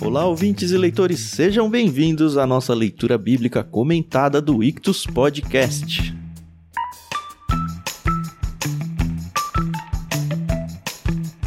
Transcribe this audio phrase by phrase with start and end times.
[0.00, 6.14] Olá, ouvintes e leitores, sejam bem-vindos à nossa leitura bíblica comentada do Ictus Podcast.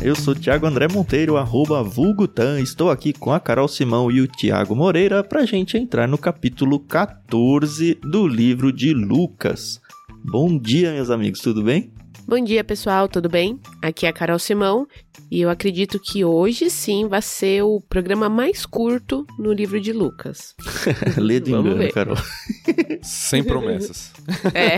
[0.01, 2.59] Eu sou Thiago André Monteiro, arroba Vulgutan.
[2.59, 6.17] Estou aqui com a Carol Simão e o Tiago Moreira para a gente entrar no
[6.17, 9.79] capítulo 14 do livro de Lucas.
[10.25, 11.93] Bom dia, meus amigos, tudo bem?
[12.27, 13.59] Bom dia, pessoal, tudo bem?
[13.81, 14.87] Aqui é a Carol Simão
[15.29, 19.91] e eu acredito que hoje sim vai ser o programa mais curto no livro de
[19.91, 20.55] Lucas.
[21.17, 21.91] Lê de Vamos engano, ver.
[21.91, 22.17] Carol.
[23.01, 24.11] Sem promessas.
[24.53, 24.77] É.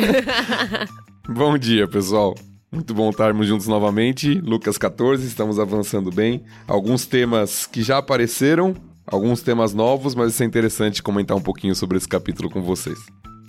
[1.31, 2.35] Bom dia, pessoal.
[2.71, 4.34] Muito bom estarmos juntos novamente.
[4.41, 6.43] Lucas 14, estamos avançando bem.
[6.67, 8.75] Alguns temas que já apareceram,
[9.05, 12.98] alguns temas novos, mas isso é interessante comentar um pouquinho sobre esse capítulo com vocês.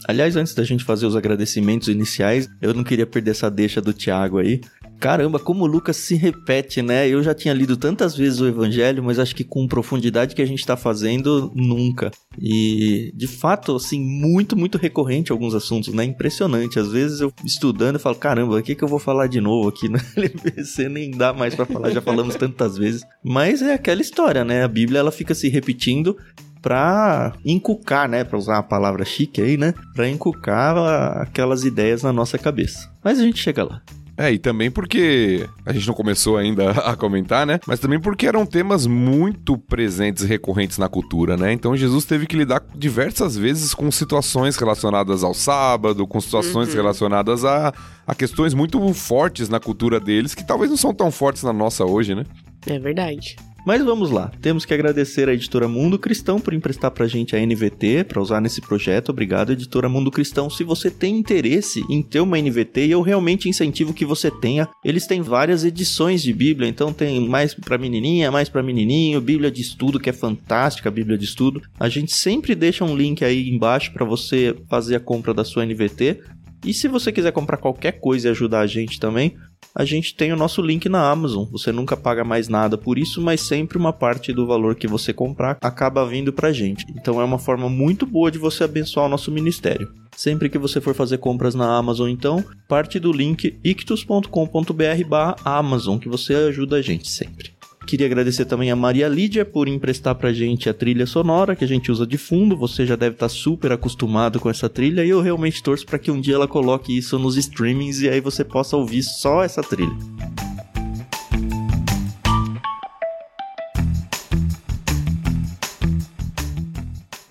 [0.06, 3.92] Aliás, antes da gente fazer os agradecimentos iniciais, eu não queria perder essa deixa do
[3.92, 4.60] Tiago aí.
[5.00, 7.08] Caramba, como Lucas se repete, né?
[7.08, 10.46] Eu já tinha lido tantas vezes o Evangelho, mas acho que com profundidade que a
[10.46, 12.10] gente tá fazendo, nunca.
[12.40, 16.04] E, de fato, assim, muito, muito recorrente alguns assuntos, né?
[16.04, 16.78] Impressionante.
[16.78, 19.68] Às vezes eu estudando e falo, caramba, o que, que eu vou falar de novo
[19.68, 20.88] aqui no LBC?
[20.88, 23.02] Nem dá mais pra falar, já falamos tantas vezes.
[23.22, 24.64] Mas é aquela história, né?
[24.64, 26.16] A Bíblia, ela fica se repetindo
[26.64, 28.24] pra encucar, né?
[28.24, 29.74] Pra usar uma palavra chique aí, né?
[29.94, 30.74] Pra encucar
[31.20, 32.90] aquelas ideias na nossa cabeça.
[33.04, 33.82] Mas a gente chega lá.
[34.16, 37.60] É, e também porque a gente não começou ainda a comentar, né?
[37.66, 41.52] Mas também porque eram temas muito presentes e recorrentes na cultura, né?
[41.52, 47.44] Então Jesus teve que lidar diversas vezes com situações relacionadas ao sábado, com situações relacionadas
[47.44, 47.74] a,
[48.06, 51.84] a questões muito fortes na cultura deles, que talvez não são tão fortes na nossa
[51.84, 52.24] hoje, né?
[52.66, 53.36] É verdade.
[53.64, 57.40] Mas vamos lá, temos que agradecer a editora Mundo Cristão por emprestar pra gente a
[57.40, 59.08] NVT para usar nesse projeto.
[59.08, 60.50] Obrigado, editora Mundo Cristão.
[60.50, 65.06] Se você tem interesse em ter uma NVT, eu realmente incentivo que você tenha, eles
[65.06, 69.62] têm várias edições de Bíblia, então tem mais pra menininha, mais pra menininho, Bíblia de
[69.62, 71.62] estudo, que é fantástica a Bíblia de estudo.
[71.80, 75.64] A gente sempre deixa um link aí embaixo para você fazer a compra da sua
[75.64, 76.20] NVT.
[76.64, 79.36] E se você quiser comprar qualquer coisa e ajudar a gente também,
[79.74, 81.44] a gente tem o nosso link na Amazon.
[81.50, 85.12] Você nunca paga mais nada por isso, mas sempre uma parte do valor que você
[85.12, 86.86] comprar acaba vindo pra gente.
[86.96, 89.92] Então é uma forma muito boa de você abençoar o nosso ministério.
[90.16, 96.34] Sempre que você for fazer compras na Amazon, então, parte do link ictus.com.br/amazon que você
[96.34, 97.53] ajuda a gente sempre.
[97.86, 101.68] Queria agradecer também a Maria Lídia por emprestar pra gente a trilha sonora que a
[101.68, 102.56] gente usa de fundo.
[102.56, 106.10] Você já deve estar super acostumado com essa trilha e eu realmente torço para que
[106.10, 109.96] um dia ela coloque isso nos streamings e aí você possa ouvir só essa trilha.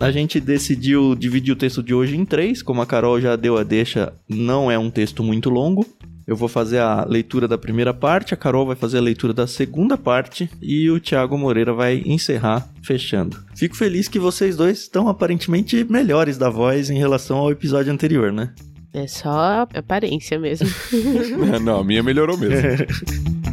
[0.03, 2.61] A gente decidiu dividir o texto de hoje em três.
[2.61, 5.85] Como a Carol já deu a deixa, não é um texto muito longo.
[6.33, 9.45] Eu vou fazer a leitura da primeira parte, a Carol vai fazer a leitura da
[9.45, 13.37] segunda parte e o Thiago Moreira vai encerrar fechando.
[13.55, 18.31] Fico feliz que vocês dois estão aparentemente melhores da voz em relação ao episódio anterior,
[18.31, 18.51] né?
[18.91, 20.67] É só aparência mesmo.
[21.61, 22.57] Não, a minha melhorou mesmo.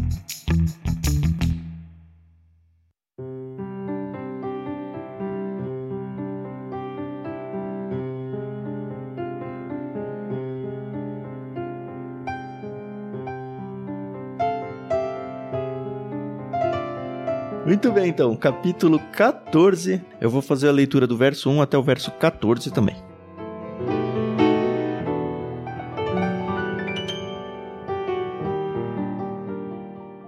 [17.82, 20.02] Muito bem, então, capítulo 14.
[20.20, 22.94] Eu vou fazer a leitura do verso 1 até o verso 14 também.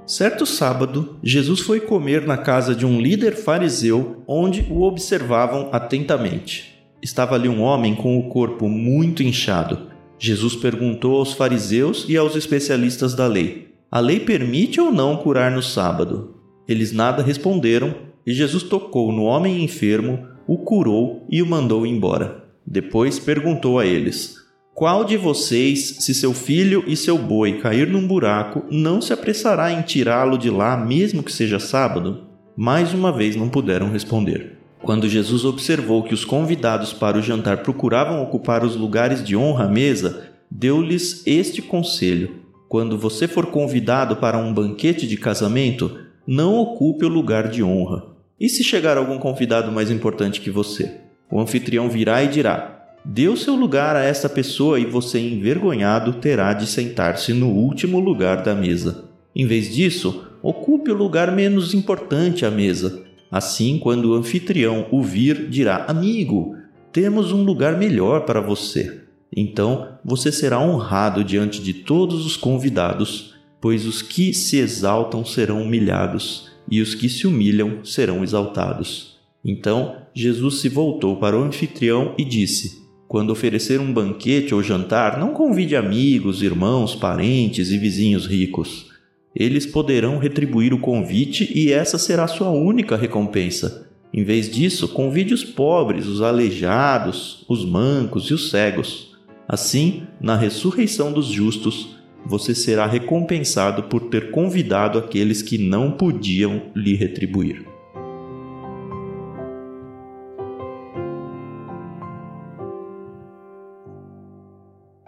[0.07, 6.83] Certo sábado, Jesus foi comer na casa de um líder fariseu, onde o observavam atentamente.
[7.03, 9.91] Estava ali um homem com o corpo muito inchado.
[10.19, 15.51] Jesus perguntou aos fariseus e aos especialistas da lei: A lei permite ou não curar
[15.51, 16.32] no sábado?
[16.69, 17.95] Eles nada responderam,
[18.27, 22.45] e Jesus tocou no homem enfermo, o curou e o mandou embora.
[22.67, 24.37] Depois perguntou a eles:
[24.75, 29.73] Qual de vocês, se seu filho e seu boi cair num buraco, não se apressará
[29.73, 32.25] em tirá-lo de lá, mesmo que seja sábado?
[32.57, 34.59] Mais uma vez não puderam responder.
[34.83, 39.65] Quando Jesus observou que os convidados para o jantar procuravam ocupar os lugares de honra
[39.65, 46.57] à mesa, deu-lhes este conselho: Quando você for convidado para um banquete de casamento, não
[46.57, 48.05] ocupe o lugar de honra.
[48.39, 50.99] E se chegar algum convidado mais importante que você?
[51.31, 56.15] O anfitrião virá e dirá: Dê o seu lugar a esta pessoa e você, envergonhado,
[56.15, 59.05] terá de sentar-se no último lugar da mesa.
[59.35, 63.03] Em vez disso, ocupe o lugar menos importante à mesa.
[63.31, 66.55] Assim, quando o anfitrião o vir, dirá: Amigo,
[66.93, 69.01] temos um lugar melhor para você.
[69.35, 73.32] Então você será honrado diante de todos os convidados,
[73.63, 79.17] pois os que se exaltam serão humilhados, e os que se humilham serão exaltados.
[79.45, 85.19] Então Jesus se voltou para o anfitrião e disse: Quando oferecer um banquete ou jantar,
[85.19, 88.91] não convide amigos, irmãos, parentes e vizinhos ricos.
[89.35, 93.89] Eles poderão retribuir o convite e essa será sua única recompensa.
[94.13, 99.13] Em vez disso, convide os pobres, os aleijados, os mancos e os cegos.
[99.49, 106.63] Assim, na ressurreição dos justos, você será recompensado por ter convidado aqueles que não podiam
[106.75, 107.72] lhe retribuir.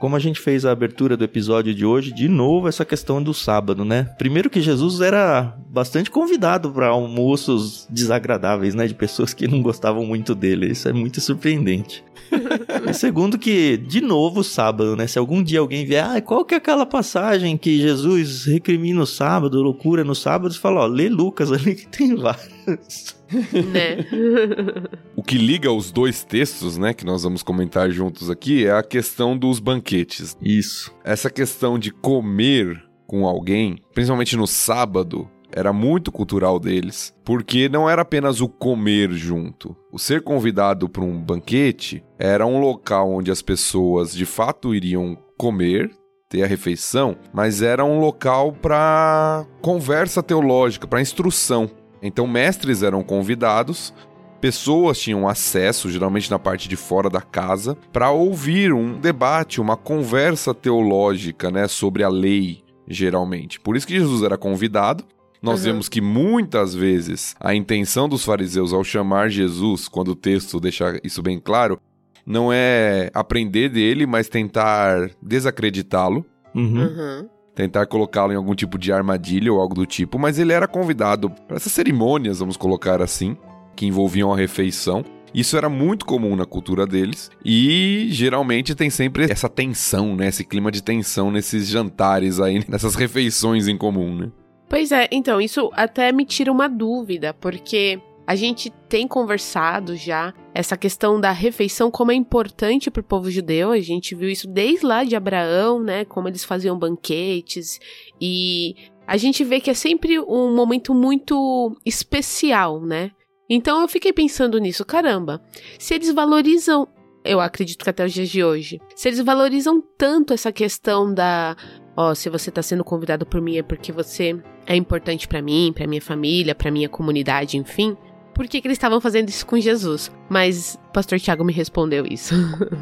[0.04, 3.32] Como a gente fez a abertura do episódio de hoje, de novo essa questão do
[3.32, 4.04] sábado, né?
[4.18, 8.86] Primeiro que Jesus era bastante convidado para almoços desagradáveis, né?
[8.86, 10.70] De pessoas que não gostavam muito dele.
[10.70, 12.04] Isso é muito surpreendente.
[12.86, 15.06] e segundo que, de novo, sábado, né?
[15.06, 19.06] Se algum dia alguém vier, ah, qual que é aquela passagem que Jesus recrimina o
[19.06, 23.16] sábado, loucura no sábado, você fala, ó, lê Lucas ali que tem vários.
[23.32, 24.04] Né?
[25.16, 28.82] O que liga os dois textos, né, que nós vamos comentar juntos aqui, é a
[28.82, 30.36] questão dos banquetes.
[30.42, 30.94] Isso.
[31.02, 37.88] Essa questão de comer com alguém, principalmente no sábado, era muito cultural deles, porque não
[37.88, 39.76] era apenas o comer junto.
[39.92, 45.16] O ser convidado para um banquete era um local onde as pessoas de fato iriam
[45.38, 45.90] comer,
[46.28, 51.70] ter a refeição, mas era um local para conversa teológica, para instrução.
[52.06, 53.92] Então, mestres eram convidados,
[54.40, 59.74] pessoas tinham acesso, geralmente na parte de fora da casa, para ouvir um debate, uma
[59.76, 63.58] conversa teológica, né, sobre a lei, geralmente.
[63.58, 65.02] Por isso que Jesus era convidado.
[65.42, 65.72] Nós Uhum.
[65.72, 70.98] vemos que muitas vezes a intenção dos fariseus ao chamar Jesus, quando o texto deixa
[71.02, 71.78] isso bem claro,
[72.26, 76.24] não é aprender dele, mas tentar desacreditá-lo
[76.54, 76.82] Uhum.
[76.84, 77.28] Uhum.
[77.54, 81.30] Tentar colocá-lo em algum tipo de armadilha ou algo do tipo, mas ele era convidado
[81.30, 83.36] para essas cerimônias, vamos colocar assim,
[83.76, 85.04] que envolviam a refeição.
[85.32, 90.28] Isso era muito comum na cultura deles e geralmente tem sempre essa tensão, né?
[90.28, 94.30] Esse clima de tensão nesses jantares aí, nessas refeições em comum, né?
[94.68, 100.32] Pois é, então, isso até me tira uma dúvida, porque a gente tem conversado já
[100.54, 103.70] essa questão da refeição, como é importante para o povo judeu.
[103.70, 106.04] A gente viu isso desde lá de Abraão, né?
[106.04, 107.78] Como eles faziam banquetes.
[108.20, 108.74] E
[109.06, 113.10] a gente vê que é sempre um momento muito especial, né?
[113.48, 115.42] Então eu fiquei pensando nisso, caramba,
[115.78, 116.88] se eles valorizam.
[117.22, 118.78] Eu acredito que até os dias de hoje.
[118.94, 121.56] Se eles valorizam tanto essa questão da
[121.96, 125.72] ó, se você tá sendo convidado por mim é porque você é importante pra mim,
[125.74, 127.96] pra minha família, pra minha comunidade, enfim.
[128.34, 130.10] Por que, que eles estavam fazendo isso com Jesus?
[130.28, 132.34] Mas o pastor Tiago me respondeu isso.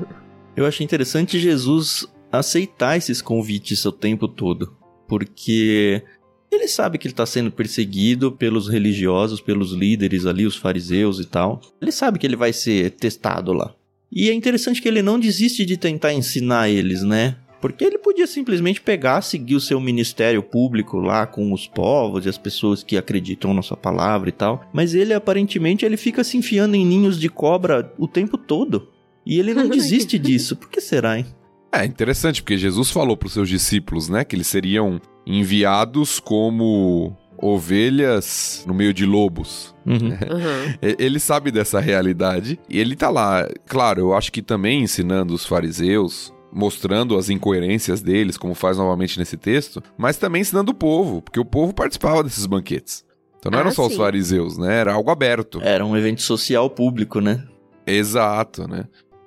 [0.56, 4.74] Eu achei interessante Jesus aceitar esses convites o tempo todo,
[5.06, 6.02] porque
[6.50, 11.24] ele sabe que ele está sendo perseguido pelos religiosos, pelos líderes ali, os fariseus e
[11.24, 11.60] tal.
[11.80, 13.74] Ele sabe que ele vai ser testado lá.
[14.10, 17.36] E é interessante que ele não desiste de tentar ensinar eles, né?
[17.62, 22.28] Porque ele podia simplesmente pegar, seguir o seu ministério público lá com os povos e
[22.28, 24.68] as pessoas que acreditam na sua palavra e tal.
[24.72, 28.88] Mas ele aparentemente ele fica se enfiando em ninhos de cobra o tempo todo.
[29.24, 30.56] E ele não desiste disso.
[30.56, 31.26] Por que será, hein?
[31.70, 37.16] É interessante porque Jesus falou para os seus discípulos, né, que eles seriam enviados como
[37.38, 39.72] ovelhas no meio de lobos.
[39.86, 40.16] Uhum.
[40.98, 43.48] Ele sabe dessa realidade e ele tá lá.
[43.66, 49.18] Claro, eu acho que também ensinando os fariseus, mostrando as incoerências deles, como faz novamente
[49.18, 53.04] nesse texto, mas também ensinando o povo, porque o povo participava desses banquetes.
[53.38, 53.98] Então não Ah, eram só os sim.
[53.98, 54.76] fariseus, né?
[54.80, 55.60] Era algo aberto.
[55.62, 57.42] Era um evento social público, né?
[57.86, 58.84] Exato, né?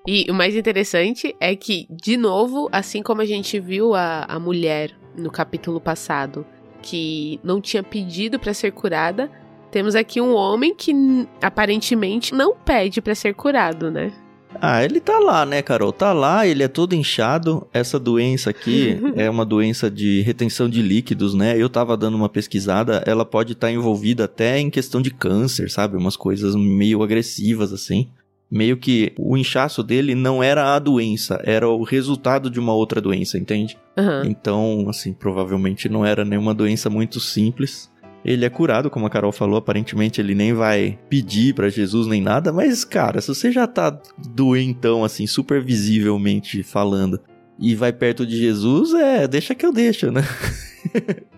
[0.08, 4.40] E o mais interessante é que, de novo, assim como a gente viu a, a
[4.40, 6.46] mulher no capítulo passado,
[6.82, 9.32] que não tinha pedido pra ser curada,
[9.72, 10.94] temos aqui um homem que
[11.42, 14.12] aparentemente não pede pra ser curado, né?
[14.62, 15.92] Ah, ele tá lá, né, Carol?
[15.92, 17.68] Tá lá, ele é todo inchado.
[17.74, 21.56] Essa doença aqui é uma doença de retenção de líquidos, né?
[21.58, 25.98] Eu tava dando uma pesquisada, ela pode estar envolvida até em questão de câncer, sabe?
[25.98, 28.10] Umas coisas meio agressivas assim.
[28.50, 33.02] Meio que o inchaço dele não era a doença, era o resultado de uma outra
[33.02, 33.76] doença, entende?
[33.98, 34.24] Aham.
[34.28, 37.90] Então, assim, provavelmente não era nenhuma doença muito simples.
[38.26, 42.20] Ele é curado, como a Carol falou, aparentemente ele nem vai pedir pra Jesus nem
[42.20, 47.22] nada, mas cara, se você já tá doentão assim, super visivelmente falando,
[47.60, 50.24] e vai perto de Jesus, é, deixa que eu deixo, né?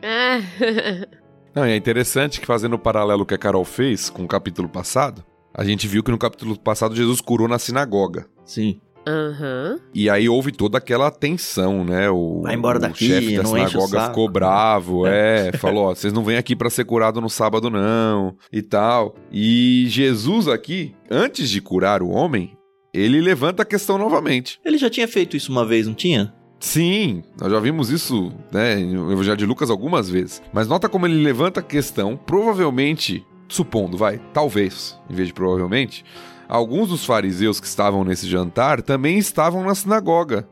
[1.53, 4.69] Não, e é interessante que fazendo o paralelo que a Carol fez com o capítulo
[4.69, 8.27] passado, a gente viu que no capítulo passado Jesus curou na sinagoga.
[8.45, 8.79] Sim.
[9.07, 9.79] Aham.
[9.93, 12.09] E aí houve toda aquela tensão, né?
[12.09, 14.07] O, Vai embora o daqui, chefe da não enche o sinagoga saco.
[14.09, 18.35] ficou bravo, é, falou, ó, vocês não vêm aqui pra ser curado no sábado não,
[18.51, 19.15] e tal.
[19.31, 22.51] E Jesus aqui, antes de curar o homem,
[22.93, 24.59] ele levanta a questão novamente.
[24.65, 26.33] Ele já tinha feito isso uma vez, não tinha?
[26.59, 30.41] Sim, nós já vimos isso, né, no Evangelho de Lucas algumas vezes.
[30.51, 36.03] Mas nota como ele levanta a questão, provavelmente, supondo, vai, talvez, em vez de provavelmente,
[36.47, 40.47] alguns dos fariseus que estavam nesse jantar também estavam na sinagoga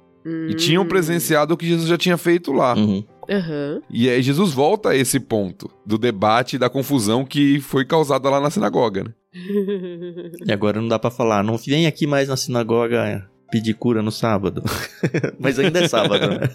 [0.49, 2.75] e tinham presenciado o que Jesus já tinha feito lá.
[2.75, 3.03] Uhum.
[3.29, 3.81] Aham.
[3.89, 8.29] E aí Jesus volta a esse ponto do debate e da confusão que foi causada
[8.29, 9.11] lá na sinagoga, né?
[10.45, 14.11] E agora não dá pra falar, não vem aqui mais na sinagoga pedir cura no
[14.11, 14.63] sábado.
[15.39, 16.49] Mas ainda é sábado, né?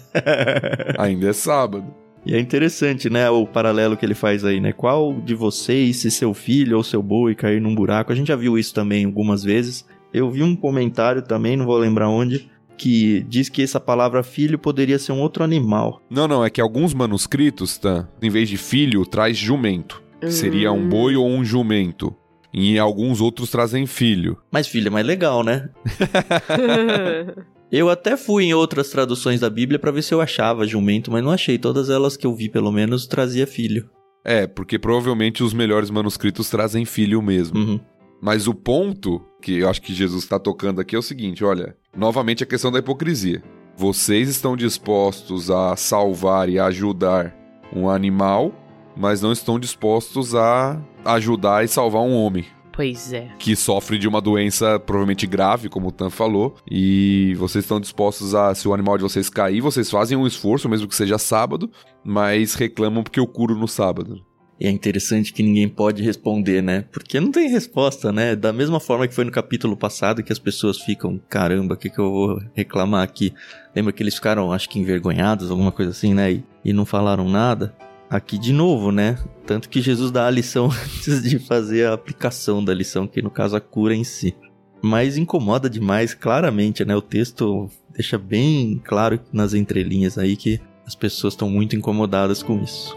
[0.97, 1.85] Ainda é sábado.
[2.25, 4.71] E é interessante, né, o paralelo que ele faz aí, né?
[4.71, 8.11] Qual de vocês, se seu filho ou seu boi cair num buraco?
[8.11, 9.85] A gente já viu isso também algumas vezes.
[10.13, 14.59] Eu vi um comentário também, não vou lembrar onde, que diz que essa palavra filho
[14.59, 16.01] poderia ser um outro animal.
[16.09, 18.07] Não, não, é que alguns manuscritos, tá?
[18.21, 20.01] Em vez de filho, traz jumento.
[20.19, 22.15] Que seria um boi ou um jumento.
[22.53, 24.37] E alguns outros trazem filho.
[24.51, 25.69] Mas filho é mais legal, né?
[27.71, 31.23] Eu até fui em outras traduções da Bíblia pra ver se eu achava jumento, mas
[31.23, 31.57] não achei.
[31.57, 33.89] Todas elas que eu vi, pelo menos, trazia filho.
[34.25, 37.57] É, porque provavelmente os melhores manuscritos trazem filho mesmo.
[37.57, 37.79] Uhum.
[38.21, 41.75] Mas o ponto que eu acho que Jesus está tocando aqui é o seguinte: olha,
[41.95, 43.41] novamente a questão da hipocrisia.
[43.77, 47.33] Vocês estão dispostos a salvar e ajudar
[47.73, 48.53] um animal,
[48.97, 52.45] mas não estão dispostos a ajudar e salvar um homem
[52.81, 53.27] Pois é.
[53.37, 58.33] que sofre de uma doença provavelmente grave, como o Tan falou, e vocês estão dispostos
[58.33, 61.69] a, se o animal de vocês cair, vocês fazem um esforço, mesmo que seja sábado,
[62.03, 64.25] mas reclamam porque eu curo no sábado.
[64.59, 66.85] E é interessante que ninguém pode responder, né?
[66.91, 68.35] Porque não tem resposta, né?
[68.35, 71.89] Da mesma forma que foi no capítulo passado que as pessoas ficam, caramba, o que,
[71.89, 73.31] que eu vou reclamar aqui?
[73.75, 76.31] Lembra que eles ficaram, acho que envergonhados, alguma coisa assim, né?
[76.31, 77.75] E, e não falaram nada.
[78.11, 79.17] Aqui de novo, né?
[79.45, 83.31] Tanto que Jesus dá a lição antes de fazer a aplicação da lição, que no
[83.31, 84.35] caso a cura em si.
[84.81, 86.93] Mas incomoda demais, claramente, né?
[86.93, 92.61] O texto deixa bem claro nas entrelinhas aí que as pessoas estão muito incomodadas com
[92.61, 92.93] isso.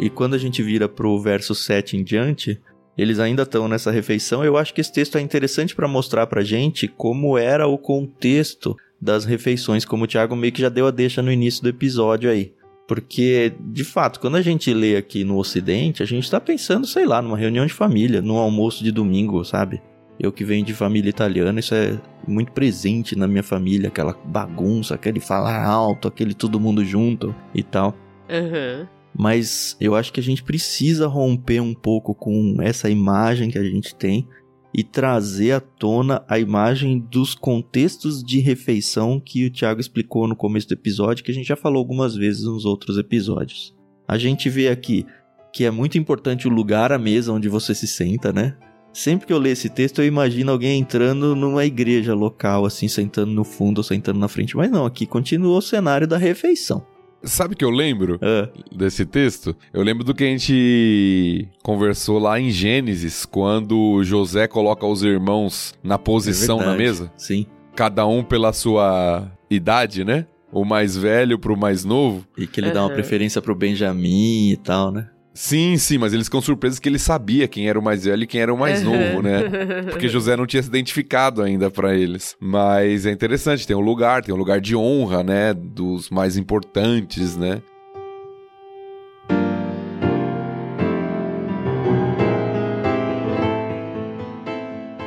[0.00, 2.58] E quando a gente vira pro verso 7 em diante,
[2.96, 4.44] eles ainda estão nessa refeição.
[4.44, 8.76] Eu acho que esse texto é interessante para mostrar pra gente como era o contexto
[9.00, 12.30] das refeições, como o Thiago meio que já deu a deixa no início do episódio
[12.30, 12.54] aí.
[12.88, 17.04] Porque, de fato, quando a gente lê aqui no Ocidente, a gente tá pensando, sei
[17.04, 19.82] lá, numa reunião de família, num almoço de domingo, sabe?
[20.18, 24.94] Eu que venho de família italiana, isso é muito presente na minha família, aquela bagunça,
[24.94, 27.94] aquele falar alto, aquele todo mundo junto e tal.
[28.30, 28.88] Aham.
[29.18, 33.64] Mas eu acho que a gente precisa romper um pouco com essa imagem que a
[33.64, 34.28] gente tem
[34.74, 40.36] e trazer à tona a imagem dos contextos de refeição que o Thiago explicou no
[40.36, 43.74] começo do episódio, que a gente já falou algumas vezes nos outros episódios.
[44.06, 45.06] A gente vê aqui
[45.50, 48.54] que é muito importante o lugar à mesa onde você se senta, né?
[48.92, 53.32] Sempre que eu leio esse texto, eu imagino alguém entrando numa igreja local, assim, sentando
[53.32, 54.56] no fundo ou sentando na frente.
[54.56, 56.86] Mas não, aqui continua o cenário da refeição.
[57.26, 59.54] Sabe o que eu lembro Ah, desse texto?
[59.72, 65.74] Eu lembro do que a gente conversou lá em Gênesis, quando José coloca os irmãos
[65.82, 67.46] na posição é na mesa, Sim.
[67.74, 70.26] cada um pela sua idade, né?
[70.52, 72.24] O mais velho pro mais novo.
[72.38, 75.08] E que ele dá uma preferência pro Benjamin e tal, né?
[75.36, 78.26] Sim, sim, mas eles ficam surpresos que ele sabia quem era o mais velho e
[78.26, 79.42] quem era o mais novo, né?
[79.92, 82.34] Porque José não tinha se identificado ainda pra eles.
[82.40, 85.52] Mas é interessante, tem um lugar, tem um lugar de honra, né?
[85.52, 87.60] Dos mais importantes, né?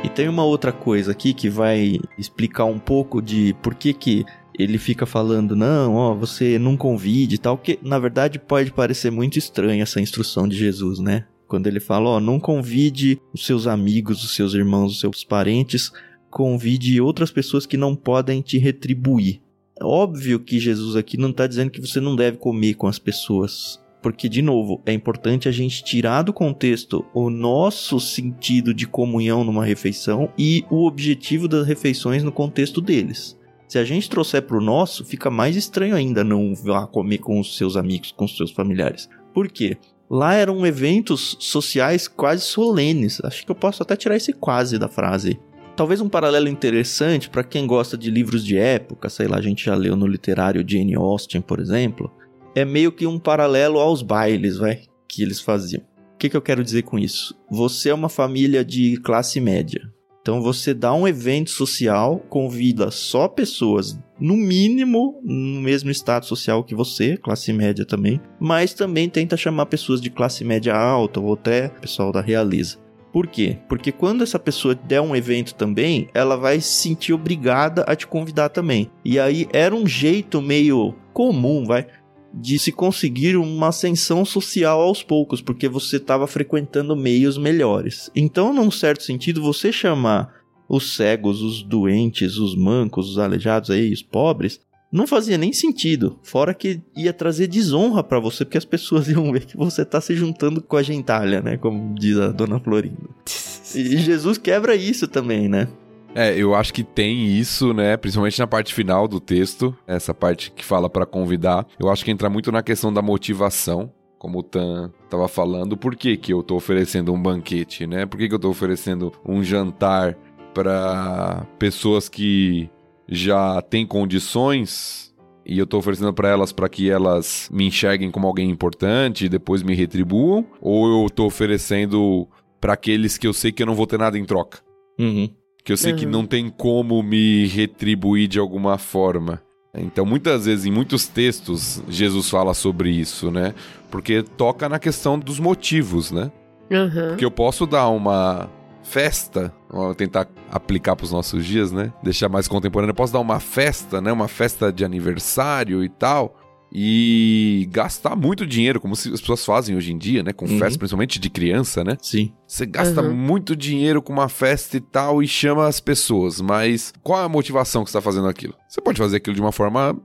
[0.04, 4.24] E tem uma outra coisa aqui que vai explicar um pouco de por que que
[4.60, 9.10] ele fica falando, não, ó, você não convide e tal, que na verdade pode parecer
[9.10, 11.26] muito estranha essa instrução de Jesus, né?
[11.46, 15.90] Quando ele fala, ó, não convide os seus amigos, os seus irmãos, os seus parentes,
[16.30, 19.40] convide outras pessoas que não podem te retribuir.
[19.82, 23.80] Óbvio que Jesus aqui não está dizendo que você não deve comer com as pessoas.
[24.02, 29.44] Porque, de novo, é importante a gente tirar do contexto o nosso sentido de comunhão
[29.44, 33.38] numa refeição e o objetivo das refeições no contexto deles.
[33.70, 37.38] Se a gente trouxer para o nosso, fica mais estranho ainda não vá comer com
[37.38, 39.08] os seus amigos, com os seus familiares.
[39.32, 39.76] Por quê?
[40.10, 43.20] Lá eram eventos sociais quase solenes.
[43.22, 45.38] Acho que eu posso até tirar esse quase da frase.
[45.76, 49.66] Talvez um paralelo interessante para quem gosta de livros de época, sei lá, a gente
[49.66, 52.10] já leu no literário Jane Austen, por exemplo,
[52.56, 55.84] é meio que um paralelo aos bailes, vai, que eles faziam.
[56.18, 57.38] que, que eu quero dizer com isso?
[57.48, 59.88] Você é uma família de classe média.
[60.22, 66.62] Então você dá um evento social, convida só pessoas, no mínimo, no mesmo estado social
[66.62, 71.32] que você, classe média também, mas também tenta chamar pessoas de classe média alta ou
[71.32, 72.78] até pessoal da realeza.
[73.12, 73.58] Por quê?
[73.68, 78.06] Porque quando essa pessoa der um evento também, ela vai se sentir obrigada a te
[78.06, 78.88] convidar também.
[79.04, 81.86] E aí era um jeito meio comum, vai,
[82.32, 88.10] de se conseguir uma ascensão social aos poucos, porque você estava frequentando meios melhores.
[88.14, 90.32] Então, num certo sentido, você chamar
[90.68, 94.60] os cegos, os doentes, os mancos, os aleijados aí, os pobres,
[94.92, 96.18] não fazia nem sentido.
[96.22, 100.00] Fora que ia trazer desonra para você, porque as pessoas iam ver que você tá
[100.00, 101.56] se juntando com a gentalha, né?
[101.56, 103.08] Como diz a dona Florinda.
[103.72, 105.68] E Jesus quebra isso também, né?
[106.14, 107.96] É, eu acho que tem isso, né?
[107.96, 111.66] Principalmente na parte final do texto, essa parte que fala para convidar.
[111.78, 115.76] Eu acho que entra muito na questão da motivação, como o Tan estava falando.
[115.76, 118.06] Por que, que eu tô oferecendo um banquete, né?
[118.06, 120.16] Por que, que eu tô oferecendo um jantar
[120.52, 122.68] para pessoas que
[123.08, 125.14] já têm condições
[125.46, 129.28] e eu tô oferecendo para elas para que elas me enxerguem como alguém importante e
[129.28, 130.44] depois me retribuam?
[130.60, 132.28] Ou eu tô oferecendo
[132.60, 134.58] para aqueles que eu sei que eu não vou ter nada em troca?
[134.98, 135.98] Uhum que eu sei uhum.
[135.98, 139.42] que não tem como me retribuir de alguma forma.
[139.74, 143.54] Então, muitas vezes, em muitos textos, Jesus fala sobre isso, né?
[143.90, 146.30] Porque toca na questão dos motivos, né?
[146.70, 147.08] Uhum.
[147.10, 148.48] Porque eu posso dar uma
[148.82, 151.92] festa, vamos tentar aplicar para os nossos dias, né?
[152.02, 152.90] Deixar mais contemporâneo.
[152.90, 154.10] Eu posso dar uma festa, né?
[154.10, 156.39] Uma festa de aniversário e tal
[156.72, 160.32] e gastar muito dinheiro, como as pessoas fazem hoje em dia, né?
[160.32, 160.58] Com uhum.
[160.58, 161.96] festa, principalmente de criança, né?
[162.00, 162.32] Sim.
[162.46, 163.14] Você gasta uhum.
[163.14, 167.28] muito dinheiro com uma festa e tal e chama as pessoas, mas qual é a
[167.28, 168.54] motivação que você está fazendo aquilo?
[168.68, 169.96] Você pode fazer aquilo de uma forma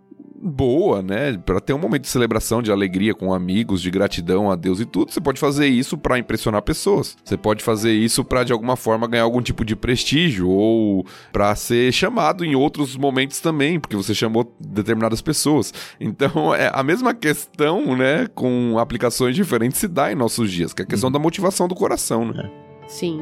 [0.41, 1.37] boa, né?
[1.37, 4.85] Para ter um momento de celebração, de alegria com amigos, de gratidão a Deus e
[4.85, 5.11] tudo.
[5.11, 7.17] Você pode fazer isso para impressionar pessoas.
[7.23, 11.55] Você pode fazer isso para de alguma forma ganhar algum tipo de prestígio ou para
[11.55, 15.73] ser chamado em outros momentos também, porque você chamou determinadas pessoas.
[15.99, 20.81] Então, é a mesma questão, né, com aplicações diferentes se dá em nossos dias, que
[20.81, 21.13] é a questão uhum.
[21.13, 22.49] da motivação do coração, né?
[22.87, 23.21] Sim.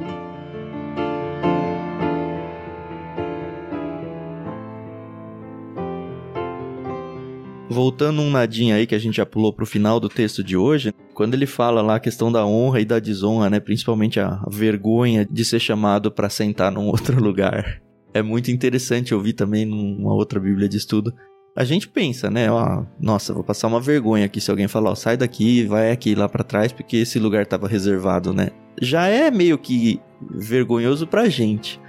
[7.74, 10.94] Voltando um nadinho aí que a gente já pulou pro final do texto de hoje,
[11.12, 15.26] quando ele fala lá a questão da honra e da desonra, né, principalmente a vergonha
[15.26, 17.82] de ser chamado para sentar num outro lugar.
[18.14, 21.12] É muito interessante ouvir também numa outra Bíblia de estudo.
[21.58, 24.96] A gente pensa, né, ó, nossa, vou passar uma vergonha aqui se alguém falar, ó,
[24.96, 28.50] sai daqui, vai aqui lá para trás porque esse lugar tava reservado, né?
[28.80, 31.82] Já é meio que vergonhoso pra gente.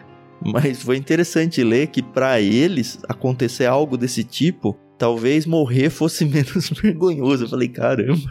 [0.43, 6.71] Mas foi interessante ler que para eles acontecer algo desse tipo talvez morrer fosse menos
[6.71, 7.45] vergonhoso.
[7.45, 8.31] Eu falei, caramba.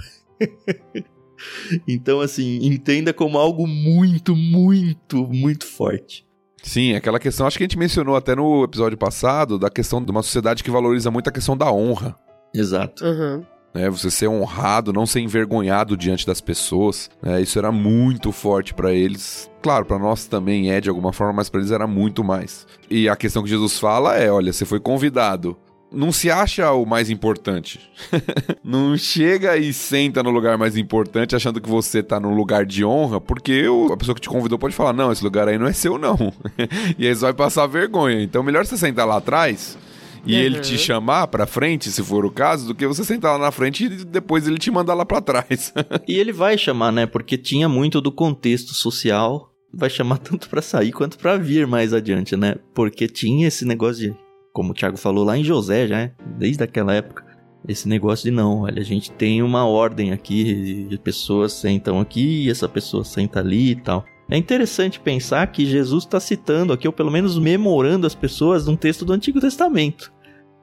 [1.87, 6.25] então, assim, entenda como algo muito, muito, muito forte.
[6.63, 10.09] Sim, aquela questão, acho que a gente mencionou até no episódio passado, da questão de
[10.09, 12.15] uma sociedade que valoriza muito a questão da honra.
[12.55, 13.05] Exato.
[13.05, 13.43] Uhum.
[13.75, 17.09] É, você ser honrado, não ser envergonhado diante das pessoas.
[17.23, 19.49] É, isso era muito forte para eles.
[19.61, 22.65] Claro, para nós também é de alguma forma, mas para eles era muito mais.
[22.89, 25.57] E a questão que Jesus fala é: olha, você foi convidado
[25.93, 27.79] não se acha o mais importante.
[28.63, 32.83] não chega e senta no lugar mais importante achando que você tá no lugar de
[32.83, 35.73] honra, porque a pessoa que te convidou pode falar: não, esse lugar aí não é
[35.73, 36.17] seu, não.
[36.97, 38.21] e aí você vai passar vergonha.
[38.21, 39.77] Então, melhor você sentar lá atrás
[40.25, 40.39] e uhum.
[40.39, 43.51] ele te chamar pra frente, se for o caso, do que você sentar lá na
[43.51, 45.73] frente e depois ele te mandar lá pra trás.
[46.07, 47.05] e ele vai chamar, né?
[47.05, 49.49] Porque tinha muito do contexto social.
[49.75, 52.55] Vai chamar tanto para sair quanto para vir mais adiante, né?
[52.75, 54.22] Porque tinha esse negócio de
[54.53, 57.25] como o Thiago falou lá em José já, desde aquela época,
[57.67, 62.45] esse negócio de não, olha, a gente tem uma ordem aqui, de pessoas sentam aqui
[62.45, 64.05] e essa pessoa senta ali e tal.
[64.29, 68.75] É interessante pensar que Jesus está citando aqui, ou pelo menos memorando as pessoas num
[68.75, 70.13] texto do Antigo Testamento.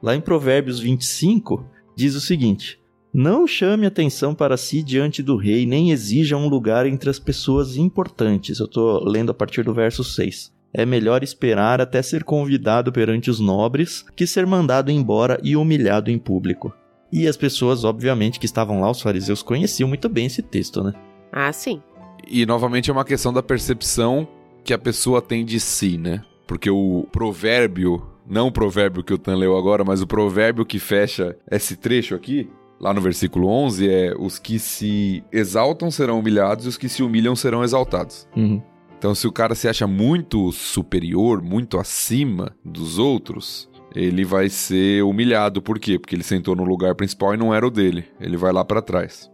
[0.01, 2.79] Lá em Provérbios 25, diz o seguinte:
[3.13, 7.77] Não chame atenção para si diante do rei, nem exija um lugar entre as pessoas
[7.77, 8.59] importantes.
[8.59, 13.29] Eu estou lendo a partir do verso 6 é melhor esperar até ser convidado perante
[13.29, 16.73] os nobres que ser mandado embora e humilhado em público.
[17.11, 20.93] E as pessoas, obviamente, que estavam lá, os fariseus, conheciam muito bem esse texto, né?
[21.31, 21.81] Ah, sim.
[22.25, 24.27] E novamente é uma questão da percepção
[24.63, 26.23] que a pessoa tem de si, né?
[26.47, 30.79] Porque o provérbio, não o provérbio que o Tan leu agora, mas o provérbio que
[30.79, 36.65] fecha esse trecho aqui, lá no versículo 11, é: Os que se exaltam serão humilhados
[36.65, 38.27] e os que se humilham serão exaltados.
[38.35, 38.61] Uhum.
[39.01, 45.03] Então, se o cara se acha muito superior, muito acima dos outros, ele vai ser
[45.03, 45.59] humilhado.
[45.59, 45.97] Por quê?
[45.97, 48.05] Porque ele sentou no lugar principal e não era o dele.
[48.19, 49.27] Ele vai lá para trás.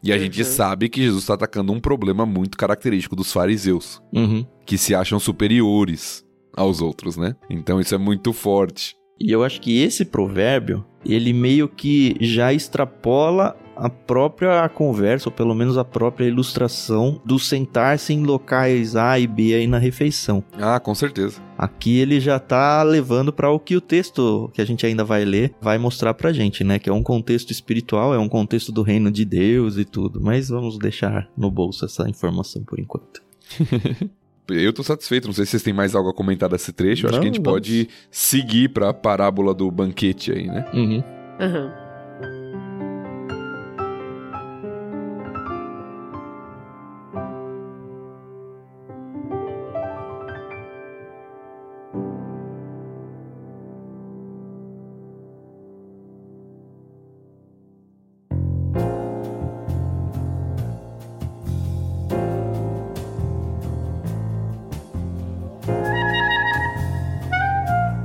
[0.00, 0.22] E a uhum.
[0.22, 4.46] gente sabe que Jesus está atacando um problema muito característico dos fariseus, uhum.
[4.64, 6.24] que se acham superiores
[6.56, 7.34] aos outros, né?
[7.50, 8.94] Então isso é muito forte.
[9.20, 15.32] E eu acho que esse provérbio, ele meio que já extrapola a própria conversa, ou
[15.32, 20.44] pelo menos a própria ilustração do sentar-se em locais A e B aí na refeição.
[20.52, 21.40] Ah, com certeza.
[21.56, 25.24] Aqui ele já tá levando para o que o texto que a gente ainda vai
[25.24, 26.78] ler vai mostrar pra gente, né?
[26.78, 30.20] Que é um contexto espiritual, é um contexto do reino de Deus e tudo.
[30.20, 33.22] Mas vamos deixar no bolso essa informação por enquanto.
[34.52, 35.26] eu tô satisfeito.
[35.26, 37.06] Não sei se vocês têm mais algo a comentar desse trecho.
[37.06, 37.52] Eu acho que a gente vamos.
[37.52, 40.64] pode seguir pra parábola do banquete aí, né?
[40.72, 41.02] Uhum.
[41.40, 41.70] Uhum.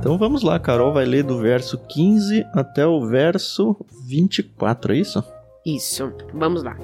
[0.06, 5.24] Então vamos lá, Carol vai ler do verso 15 até o verso 24, é isso?
[5.66, 6.76] Isso, vamos lá.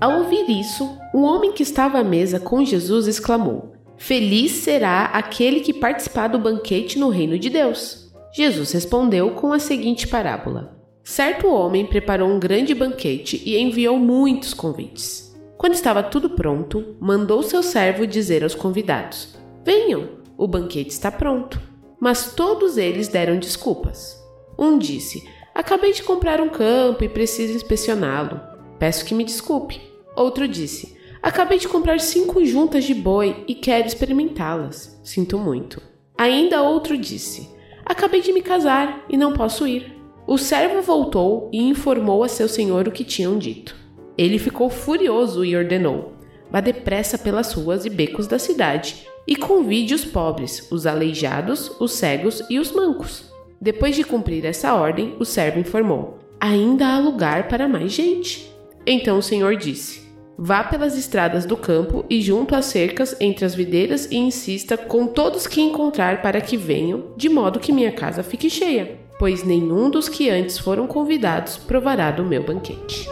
[0.00, 5.60] Ao ouvir isso, um homem que estava à mesa com Jesus exclamou: Feliz será aquele
[5.60, 8.12] que participar do banquete no reino de Deus.
[8.34, 14.52] Jesus respondeu com a seguinte parábola: Certo homem preparou um grande banquete e enviou muitos
[14.52, 15.33] convites.
[15.64, 21.58] Quando estava tudo pronto, mandou seu servo dizer aos convidados: Venham, o banquete está pronto.
[21.98, 24.22] Mas todos eles deram desculpas.
[24.58, 28.38] Um disse: Acabei de comprar um campo e preciso inspecioná-lo.
[28.78, 29.80] Peço que me desculpe.
[30.14, 35.00] Outro disse: Acabei de comprar cinco juntas de boi e quero experimentá-las.
[35.02, 35.80] Sinto muito.
[36.18, 37.48] Ainda outro disse:
[37.86, 39.96] Acabei de me casar e não posso ir.
[40.26, 43.83] O servo voltou e informou a seu senhor o que tinham dito.
[44.16, 46.12] Ele ficou furioso e ordenou:
[46.50, 51.92] Vá depressa pelas ruas e becos da cidade e convide os pobres, os aleijados, os
[51.92, 53.32] cegos e os mancos.
[53.60, 58.52] Depois de cumprir essa ordem, o servo informou: Ainda há lugar para mais gente.
[58.86, 60.04] Então o Senhor disse:
[60.36, 65.06] Vá pelas estradas do campo e junto às cercas entre as videiras e insista com
[65.06, 69.88] todos que encontrar para que venham, de modo que minha casa fique cheia, pois nenhum
[69.88, 73.08] dos que antes foram convidados provará do meu banquete.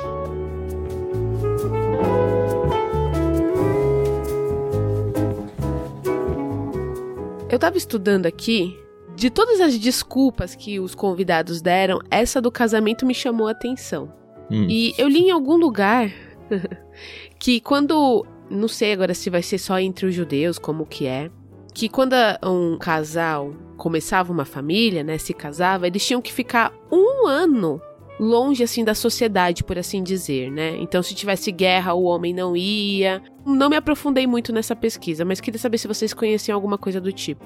[7.53, 8.79] Eu tava estudando aqui.
[9.15, 14.11] De todas as desculpas que os convidados deram, essa do casamento me chamou a atenção.
[14.51, 14.67] Hum.
[14.71, 16.11] E eu li em algum lugar
[17.39, 18.27] que quando.
[18.49, 21.31] Não sei agora se vai ser só entre os judeus, como que é.
[21.75, 25.19] Que quando um casal começava uma família, né?
[25.19, 27.83] Se casava, eles tinham que ficar um ano
[28.19, 30.77] longe assim da sociedade, por assim dizer, né?
[30.79, 33.23] Então, se tivesse guerra, o homem não ia.
[33.45, 37.13] Não me aprofundei muito nessa pesquisa, mas queria saber se vocês conheciam alguma coisa do
[37.13, 37.45] tipo.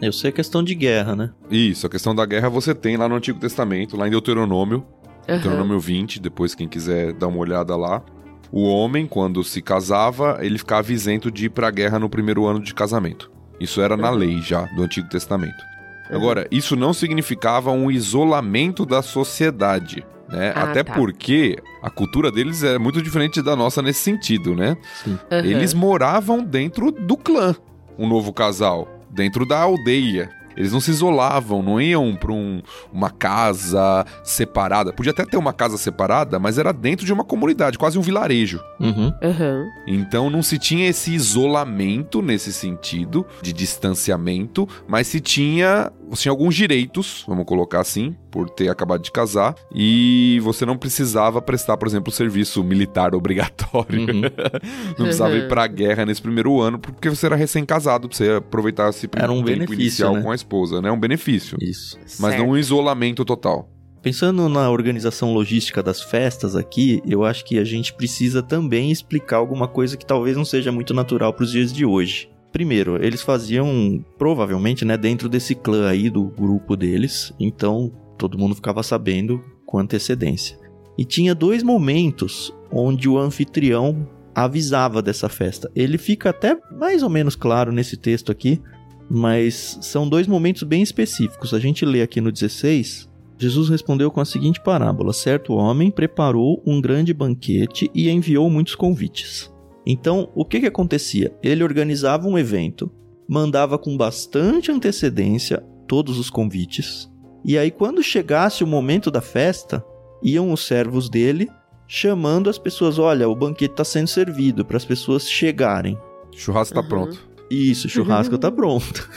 [0.00, 1.30] Eu sei a questão de guerra, né?
[1.50, 5.24] Isso, a questão da guerra você tem lá no Antigo Testamento, lá em Deuteronômio, uhum.
[5.26, 8.02] Deuteronômio 20, depois quem quiser dar uma olhada lá.
[8.50, 12.60] O homem, quando se casava, ele ficava isento de ir pra guerra no primeiro ano
[12.60, 13.30] de casamento.
[13.58, 15.73] Isso era na lei já do Antigo Testamento.
[16.10, 20.52] Agora, isso não significava um isolamento da sociedade né?
[20.54, 20.92] Ah, Até tá.
[20.92, 24.76] porque a cultura deles é muito diferente da nossa nesse sentido, né?
[25.06, 25.18] Uhum.
[25.30, 27.54] Eles moravam dentro do clã,
[27.98, 30.30] um novo casal, dentro da aldeia.
[30.56, 32.62] Eles não se isolavam, não iam para um,
[32.92, 34.92] uma casa separada.
[34.92, 38.60] Podia até ter uma casa separada, mas era dentro de uma comunidade, quase um vilarejo.
[38.80, 39.12] Uhum.
[39.22, 39.70] Uhum.
[39.86, 45.90] Então não se tinha esse isolamento nesse sentido, de distanciamento, mas se tinha,
[46.22, 51.40] tinha alguns direitos, vamos colocar assim, por ter acabado de casar, e você não precisava
[51.40, 54.00] prestar, por exemplo, serviço militar obrigatório.
[54.00, 54.22] Uhum.
[54.98, 58.90] não precisava ir pra guerra nesse primeiro ano, porque você era recém-casado, pra você aproveitar
[58.90, 60.22] esse era um tempo inicial né?
[60.22, 60.90] com a esposa, né?
[60.90, 61.56] Um benefício.
[61.60, 61.98] Isso.
[61.98, 62.38] Mas certo.
[62.38, 63.70] não um isolamento total.
[64.04, 69.38] Pensando na organização logística das festas aqui, eu acho que a gente precisa também explicar
[69.38, 72.28] alguma coisa que talvez não seja muito natural para os dias de hoje.
[72.54, 78.54] Primeiro, eles faziam provavelmente, né, dentro desse clã aí do grupo deles, então todo mundo
[78.54, 80.56] ficava sabendo com antecedência.
[80.96, 85.68] E tinha dois momentos onde o anfitrião avisava dessa festa.
[85.74, 88.62] Ele fica até mais ou menos claro nesse texto aqui,
[89.10, 91.52] mas são dois momentos bem específicos.
[91.52, 93.10] A gente lê aqui no 16.
[93.36, 98.76] Jesus respondeu com a seguinte parábola: Certo homem preparou um grande banquete e enviou muitos
[98.76, 99.52] convites.
[99.86, 101.36] Então, o que, que acontecia?
[101.42, 102.90] Ele organizava um evento,
[103.28, 107.10] mandava com bastante antecedência todos os convites.
[107.44, 109.84] E aí, quando chegasse o momento da festa,
[110.22, 111.50] iam os servos dele
[111.86, 115.98] chamando as pessoas: olha, o banquete está sendo servido, para as pessoas chegarem.
[116.32, 116.88] Churrasco tá uhum.
[116.88, 117.34] pronto.
[117.50, 119.08] Isso, churrasco tá pronto.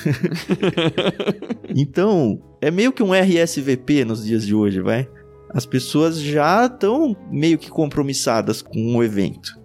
[1.73, 5.07] então, é meio que um RSVP nos dias de hoje, vai?
[5.49, 9.57] As pessoas já estão meio que compromissadas com o evento.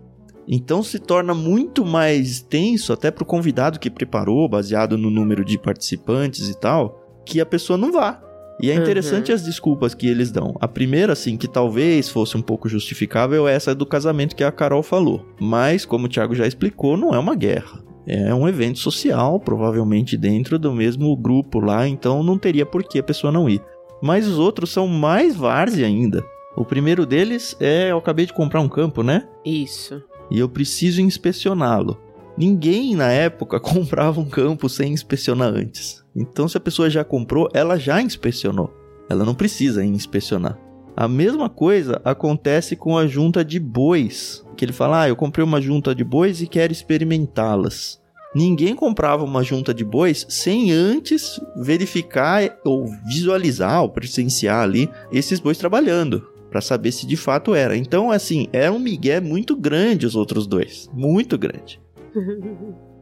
[0.55, 5.43] Então se torna muito mais tenso até para o convidado que preparou, baseado no número
[5.43, 8.23] de participantes e tal, que a pessoa não vá.
[8.61, 9.35] E é interessante uhum.
[9.35, 10.55] as desculpas que eles dão.
[10.61, 14.53] A primeira, assim, que talvez fosse um pouco justificável, é essa do casamento que a
[14.53, 15.25] Carol falou.
[15.41, 17.83] Mas, como o Thiago já explicou, não é uma guerra.
[18.07, 22.99] É um evento social, provavelmente dentro do mesmo grupo lá, então não teria por que
[22.99, 23.63] a pessoa não ir.
[24.03, 26.23] Mas os outros são mais várzea ainda.
[26.55, 29.27] O primeiro deles é: eu acabei de comprar um campo, né?
[29.45, 30.03] Isso.
[30.31, 32.01] E eu preciso inspecioná-lo.
[32.37, 36.03] Ninguém na época comprava um campo sem inspecionar antes.
[36.15, 38.73] Então, se a pessoa já comprou, ela já inspecionou.
[39.09, 40.59] Ela não precisa inspecionar.
[40.97, 45.45] A mesma coisa acontece com a junta de bois, que ele fala: "Ah, eu comprei
[45.45, 48.01] uma junta de bois e quero experimentá-las".
[48.35, 55.39] Ninguém comprava uma junta de bois sem antes verificar ou visualizar ou presenciar ali esses
[55.39, 57.75] bois trabalhando para saber se de fato era.
[57.75, 61.81] Então, assim, é um migué muito grande os outros dois, muito grande.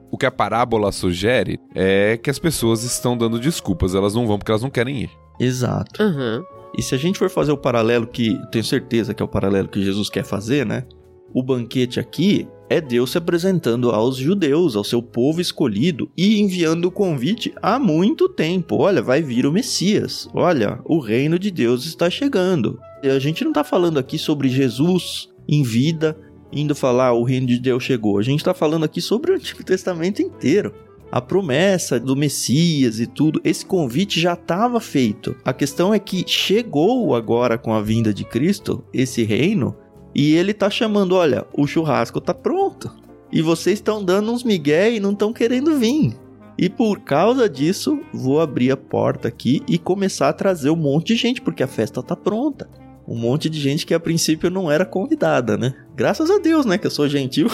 [0.09, 4.39] O que a parábola sugere é que as pessoas estão dando desculpas, elas não vão
[4.39, 5.11] porque elas não querem ir.
[5.41, 6.01] Exato.
[6.01, 6.43] Uhum.
[6.79, 9.69] E se a gente for fazer o paralelo que tenho certeza que é o paralelo
[9.69, 10.85] que Jesus quer fazer, né?
[11.35, 16.85] O banquete aqui é Deus se apresentando aos judeus, ao seu povo escolhido e enviando
[16.85, 18.77] o convite há muito tempo.
[18.77, 20.29] Olha, vai vir o Messias.
[20.33, 22.79] Olha, o reino de Deus está chegando.
[23.03, 26.17] A gente não está falando aqui sobre Jesus em vida
[26.53, 28.19] indo falar o reino de Deus chegou.
[28.19, 30.75] A gente está falando aqui sobre o Antigo Testamento inteiro.
[31.11, 35.37] A promessa do Messias e tudo, esse convite já estava feito.
[35.45, 39.77] A questão é que chegou agora com a vinda de Cristo, esse reino,
[40.15, 42.91] e ele está chamando: olha, o churrasco está pronto.
[43.33, 46.17] E vocês estão dando uns migué e não estão querendo vir.
[46.57, 51.09] E por causa disso, vou abrir a porta aqui e começar a trazer um monte
[51.09, 52.69] de gente, porque a festa está pronta
[53.11, 55.75] um monte de gente que a princípio não era convidada, né?
[55.97, 56.79] Graças a Deus, né?
[56.79, 57.49] Que eu sou gentil.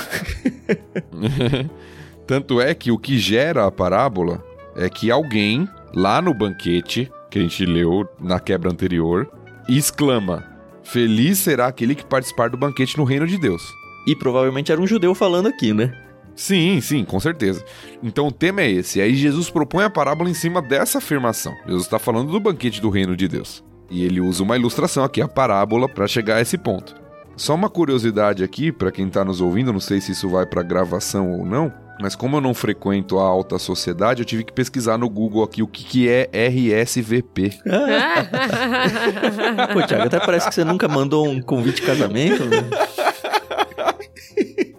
[2.26, 4.44] Tanto é que o que gera a parábola
[4.76, 9.32] é que alguém lá no banquete, que a gente leu na quebra anterior,
[9.66, 10.44] exclama:
[10.82, 13.62] Feliz será aquele que participar do banquete no reino de Deus.
[14.06, 15.90] E provavelmente era um judeu falando aqui, né?
[16.34, 17.64] Sim, sim, com certeza.
[18.02, 19.00] Então o tema é esse.
[19.00, 21.54] Aí Jesus propõe a parábola em cima dessa afirmação.
[21.64, 23.64] Jesus está falando do banquete do reino de Deus.
[23.90, 26.94] E ele usa uma ilustração aqui, a parábola, para chegar a esse ponto.
[27.36, 30.62] Só uma curiosidade aqui, para quem está nos ouvindo, não sei se isso vai para
[30.62, 34.98] gravação ou não, mas como eu não frequento a alta sociedade, eu tive que pesquisar
[34.98, 37.58] no Google aqui o que, que é RSVP.
[39.72, 42.44] Pô, Thiago, até parece que você nunca mandou um convite de casamento.
[42.44, 42.58] Né?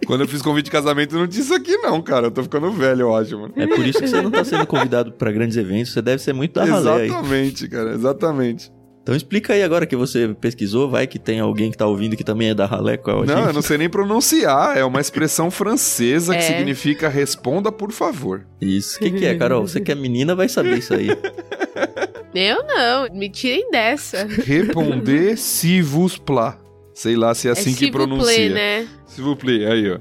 [0.06, 2.28] Quando eu fiz convite de casamento, não isso aqui, não, cara.
[2.28, 3.52] Eu tô ficando velho, eu acho, mano.
[3.56, 5.92] É por isso que você não tá sendo convidado para grandes eventos.
[5.92, 8.72] Você deve ser muito da ralé Exatamente, cara, exatamente.
[9.08, 12.22] Então explica aí agora que você pesquisou, vai que tem alguém que tá ouvindo que
[12.22, 14.76] também é da ralé com a Não, eu não sei nem pronunciar.
[14.76, 16.42] É uma expressão francesa que é.
[16.42, 18.44] significa responda por favor.
[18.60, 18.96] Isso.
[18.96, 19.66] O que, que é, Carol?
[19.66, 21.08] Você que é menina vai saber isso aí.
[22.34, 24.26] Eu não, me tirem dessa.
[24.26, 26.58] Responder si vous plaît.
[26.92, 28.26] Sei lá se é assim é que pronuncia.
[28.26, 28.86] Plaît, né?
[29.06, 29.98] Si vous plaît, aí ó.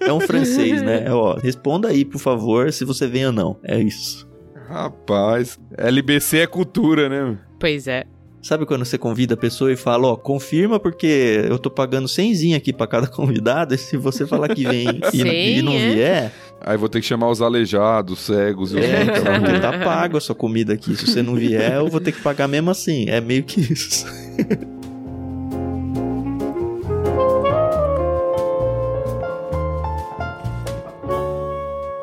[0.00, 1.04] É um francês, né?
[1.06, 3.56] É, ó, responda aí, por favor, se você vem ou não.
[3.62, 4.28] É isso.
[4.68, 7.38] Rapaz, LBC é cultura, né?
[7.60, 8.04] Pois é.
[8.44, 12.54] Sabe quando você convida a pessoa e fala, ó, confirma porque eu tô pagando 100
[12.54, 15.90] aqui para cada convidado, e se você falar que vem e, e, não é?
[15.94, 16.32] vier...
[16.60, 20.20] Aí vou ter que chamar os aleijados, cegos e os É, então, tá pago a
[20.20, 20.94] sua comida aqui.
[20.94, 23.06] Se você não vier, eu vou ter que pagar mesmo assim.
[23.08, 24.06] É meio que isso.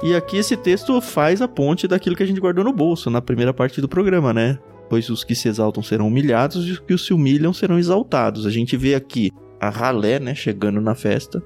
[0.03, 3.21] E aqui esse texto faz a ponte daquilo que a gente guardou no bolso na
[3.21, 4.57] primeira parte do programa, né?
[4.91, 8.45] Pois os que se exaltam serão humilhados e os que se humilham serão exaltados.
[8.45, 11.41] A gente vê aqui a ralé, né, chegando na festa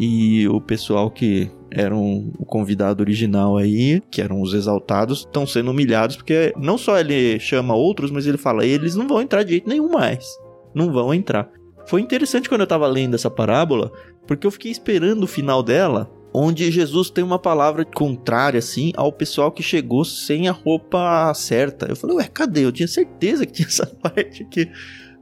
[0.00, 5.72] e o pessoal que eram o convidado original aí, que eram os exaltados, estão sendo
[5.72, 9.50] humilhados porque não só ele chama outros, mas ele fala, eles não vão entrar de
[9.50, 10.26] jeito nenhum mais.
[10.74, 11.50] Não vão entrar.
[11.86, 13.92] Foi interessante quando eu tava lendo essa parábola,
[14.26, 19.10] porque eu fiquei esperando o final dela onde Jesus tem uma palavra contrária, assim, ao
[19.10, 21.86] pessoal que chegou sem a roupa certa.
[21.86, 22.66] Eu falei, ué, cadê?
[22.66, 24.70] Eu tinha certeza que tinha essa parte aqui.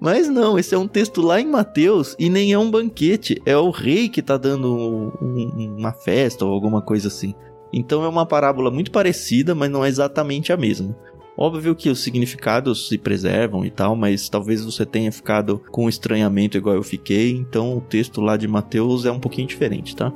[0.00, 3.40] Mas não, esse é um texto lá em Mateus e nem é um banquete.
[3.46, 7.32] É o rei que está dando um, uma festa ou alguma coisa assim.
[7.72, 10.96] Então é uma parábola muito parecida, mas não é exatamente a mesma.
[11.38, 16.56] Óbvio que os significados se preservam e tal, mas talvez você tenha ficado com estranhamento
[16.56, 20.12] igual eu fiquei, então o texto lá de Mateus é um pouquinho diferente, tá?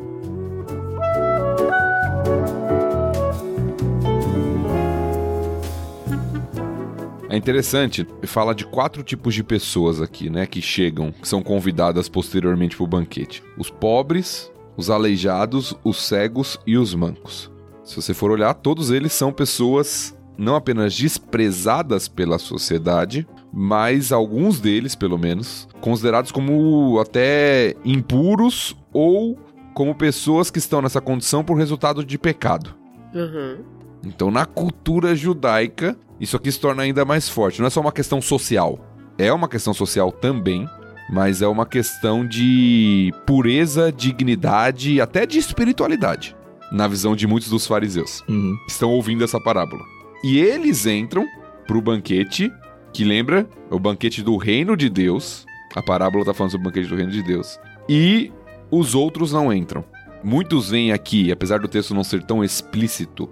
[7.30, 12.08] É interessante, fala de quatro tipos de pessoas aqui, né, que chegam, que são convidadas
[12.08, 17.50] posteriormente para o banquete: os pobres, os aleijados, os cegos e os mancos.
[17.84, 24.60] Se você for olhar, todos eles são pessoas não apenas desprezadas pela sociedade, mas alguns
[24.60, 29.36] deles, pelo menos, considerados como até impuros ou
[29.74, 32.74] como pessoas que estão nessa condição por resultado de pecado.
[33.12, 33.64] Uhum.
[34.04, 37.60] Então, na cultura judaica, isso aqui se torna ainda mais forte.
[37.60, 38.78] Não é só uma questão social.
[39.16, 40.66] É uma questão social também,
[41.10, 46.36] mas é uma questão de pureza, dignidade e até de espiritualidade,
[46.70, 48.22] na visão de muitos dos fariseus.
[48.28, 48.56] Uhum.
[48.68, 49.82] Estão ouvindo essa parábola.
[50.22, 51.26] E eles entram
[51.66, 52.52] pro banquete,
[52.92, 55.46] que lembra o banquete do reino de Deus.
[55.74, 57.58] A parábola tá falando sobre o banquete do reino de Deus.
[57.88, 58.32] E
[58.70, 59.84] os outros não entram.
[60.22, 63.30] Muitos vêm aqui, apesar do texto não ser tão explícito,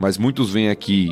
[0.00, 1.08] mas muitos veem aqui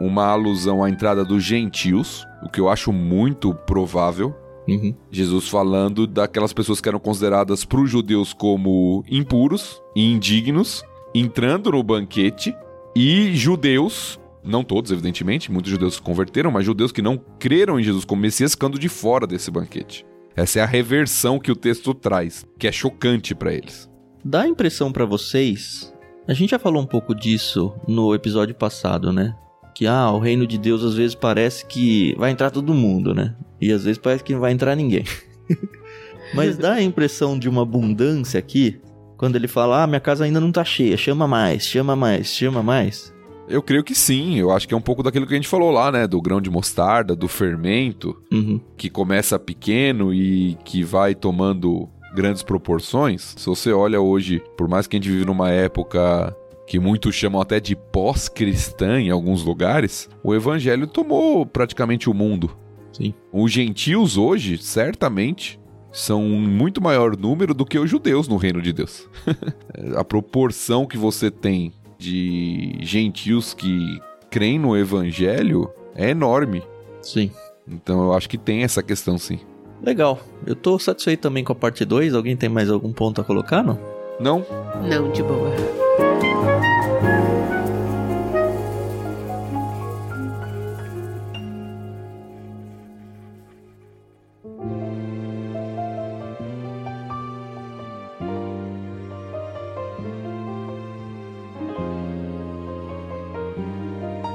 [0.00, 4.34] uma alusão à entrada dos gentios, o que eu acho muito provável.
[4.68, 4.94] Uhum.
[5.10, 10.82] Jesus falando daquelas pessoas que eram consideradas para os judeus como impuros e indignos,
[11.14, 12.54] entrando no banquete,
[12.94, 17.82] e judeus, não todos, evidentemente, muitos judeus se converteram, mas judeus que não creram em
[17.82, 20.04] Jesus como Messias ficando de fora desse banquete.
[20.34, 23.90] Essa é a reversão que o texto traz, que é chocante para eles.
[24.24, 25.94] Dá a impressão para vocês.
[26.28, 29.36] A gente já falou um pouco disso no episódio passado, né?
[29.76, 33.34] Que ah, o reino de Deus às vezes parece que vai entrar todo mundo, né?
[33.60, 35.04] E às vezes parece que não vai entrar ninguém.
[36.32, 38.80] Mas dá a impressão de uma abundância aqui,
[39.18, 42.62] quando ele fala: "Ah, minha casa ainda não tá cheia, chama mais, chama mais, chama
[42.62, 43.14] mais".
[43.50, 45.70] Eu creio que sim, eu acho que é um pouco daquilo que a gente falou
[45.70, 46.06] lá, né?
[46.06, 48.58] Do grão de mostarda, do fermento, Uhum.
[48.78, 53.34] que começa pequeno e que vai tomando grandes proporções.
[53.36, 56.34] Se você olha hoje, por mais que a gente vive numa época
[56.66, 62.56] que muitos chamam até de pós-cristã em alguns lugares, o evangelho tomou praticamente o mundo.
[62.92, 63.14] Sim.
[63.32, 65.60] Os gentios hoje, certamente,
[65.92, 69.08] são um muito maior número do que os judeus no reino de Deus.
[69.96, 74.00] a proporção que você tem de gentios que
[74.30, 76.62] creem no evangelho é enorme.
[77.00, 77.30] Sim.
[77.66, 79.40] Então eu acho que tem essa questão sim.
[79.82, 80.20] Legal.
[80.46, 82.14] Eu tô satisfeito também com a parte 2.
[82.14, 83.78] Alguém tem mais algum ponto a colocar, não?
[84.18, 84.44] Não?
[84.88, 85.50] Não, de boa.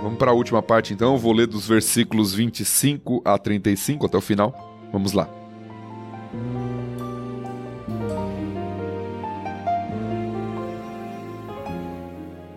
[0.02, 1.14] Vamos para a última parte então.
[1.14, 4.90] Eu vou ler dos versículos 25 a 35 até o final.
[4.92, 5.30] Vamos lá.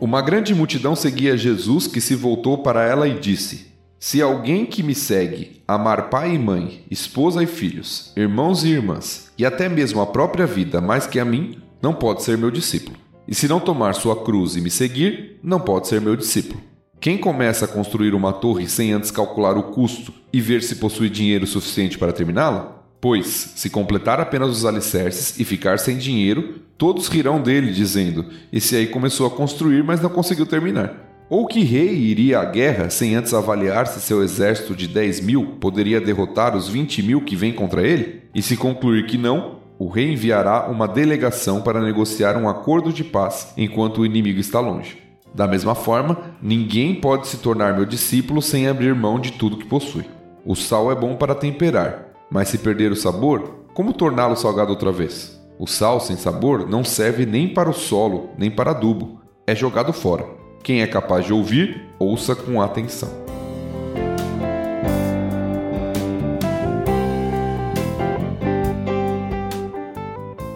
[0.01, 4.83] Uma grande multidão seguia Jesus, que se voltou para ela e disse: Se alguém que
[4.83, 10.01] me segue amar pai e mãe, esposa e filhos, irmãos e irmãs, e até mesmo
[10.01, 12.97] a própria vida mais que a mim, não pode ser meu discípulo.
[13.27, 16.74] E se não tomar sua cruz e me seguir, não pode ser meu discípulo.
[17.05, 21.11] Quem começa a construir uma torre sem antes calcular o custo e ver se possui
[21.11, 22.83] dinheiro suficiente para terminá-la?
[22.99, 28.75] Pois, se completar apenas os alicerces e ficar sem dinheiro, todos rirão dele, dizendo: Esse
[28.75, 31.27] aí começou a construir, mas não conseguiu terminar.
[31.29, 35.59] Ou que rei iria à guerra sem antes avaliar se seu exército de 10 mil
[35.61, 38.23] poderia derrotar os 20 mil que vêm contra ele?
[38.35, 43.05] E se concluir que não, o rei enviará uma delegação para negociar um acordo de
[43.05, 45.04] paz enquanto o inimigo está longe.
[45.35, 49.67] Da mesma forma, ninguém pode se tornar meu discípulo sem abrir mão de tudo que
[49.67, 50.09] possui.
[50.47, 54.93] O sal é bom para temperar, mas se perder o sabor, como torná-lo salgado outra
[54.93, 55.43] vez?
[55.59, 59.21] O sal sem sabor não serve nem para o solo, nem para adubo.
[59.47, 60.25] É jogado fora.
[60.63, 63.11] Quem é capaz de ouvir, ouça com atenção.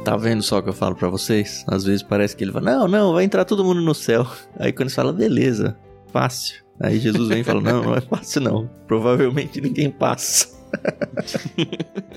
[0.08, 1.66] Tá vendo só o que eu falo pra vocês?
[1.68, 4.26] Às vezes parece que ele fala: Não, não, vai entrar todo mundo no céu.
[4.58, 5.76] Aí quando você fala: Beleza,
[6.10, 6.64] fácil.
[6.80, 8.70] Aí Jesus vem e fala: Não, não é fácil não.
[8.86, 10.48] Provavelmente ninguém passa.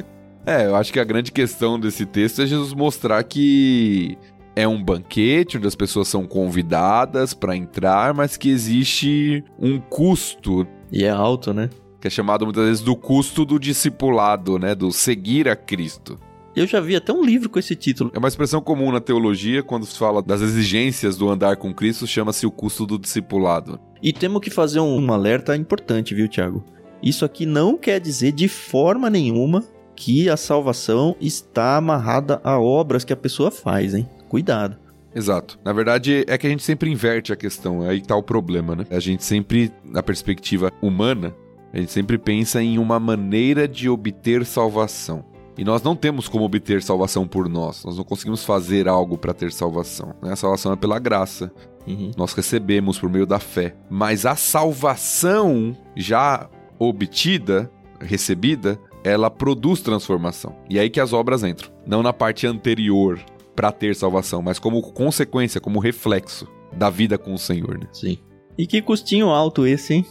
[0.43, 4.17] É, eu acho que a grande questão desse texto é Jesus mostrar que
[4.55, 10.65] é um banquete onde as pessoas são convidadas para entrar, mas que existe um custo,
[10.91, 11.69] E é alto, né?
[12.01, 16.17] que é chamado muitas vezes do custo do discipulado, né, do seguir a Cristo.
[16.53, 18.11] Eu já vi até um livro com esse título.
[18.13, 22.05] É uma expressão comum na teologia quando se fala das exigências do andar com Cristo,
[22.05, 23.79] chama-se o custo do discipulado.
[24.03, 26.63] E temos que fazer um, um alerta importante, viu, Tiago?
[27.01, 29.63] Isso aqui não quer dizer de forma nenhuma
[29.95, 34.07] que a salvação está amarrada a obras que a pessoa faz, hein?
[34.27, 34.77] Cuidado.
[35.15, 35.59] Exato.
[35.63, 37.81] Na verdade, é que a gente sempre inverte a questão.
[37.83, 38.85] Aí tá o problema, né?
[38.89, 41.35] A gente sempre, na perspectiva humana,
[41.73, 45.30] a gente sempre pensa em uma maneira de obter salvação.
[45.57, 47.83] E nós não temos como obter salvação por nós.
[47.83, 50.15] Nós não conseguimos fazer algo para ter salvação.
[50.21, 50.31] Né?
[50.31, 51.51] A salvação é pela graça.
[51.87, 52.11] Uhum.
[52.15, 53.75] Nós recebemos por meio da fé.
[53.89, 56.49] Mas a salvação já
[56.79, 60.55] obtida, recebida, ela produz transformação.
[60.69, 61.71] E é aí que as obras entram.
[61.85, 63.19] Não na parte anterior
[63.55, 67.77] para ter salvação, mas como consequência, como reflexo da vida com o Senhor.
[67.77, 67.87] Né?
[67.91, 68.17] Sim.
[68.57, 70.05] E que custinho alto esse, hein?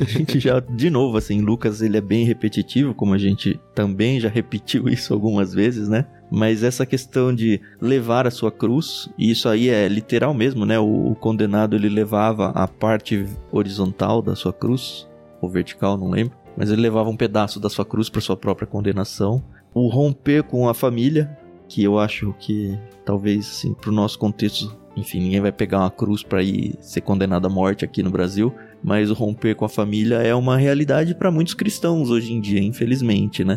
[0.00, 4.20] A gente já, de novo, assim, Lucas ele é bem repetitivo, como a gente também
[4.20, 6.06] já repetiu isso algumas vezes, né?
[6.30, 10.78] Mas essa questão de levar a sua cruz, e isso aí é literal mesmo, né?
[10.78, 15.08] O, o condenado ele levava a parte horizontal da sua cruz,
[15.40, 18.66] ou vertical, não lembro, mas ele levava um pedaço da sua cruz para sua própria
[18.66, 19.42] condenação.
[19.72, 21.36] O romper com a família,
[21.68, 26.22] que eu acho que talvez, assim, pro nosso contexto, enfim, ninguém vai pegar uma cruz
[26.22, 28.54] para ir ser condenado à morte aqui no Brasil,
[28.84, 32.60] mas o romper com a família é uma realidade para muitos cristãos hoje em dia,
[32.60, 33.56] infelizmente, né?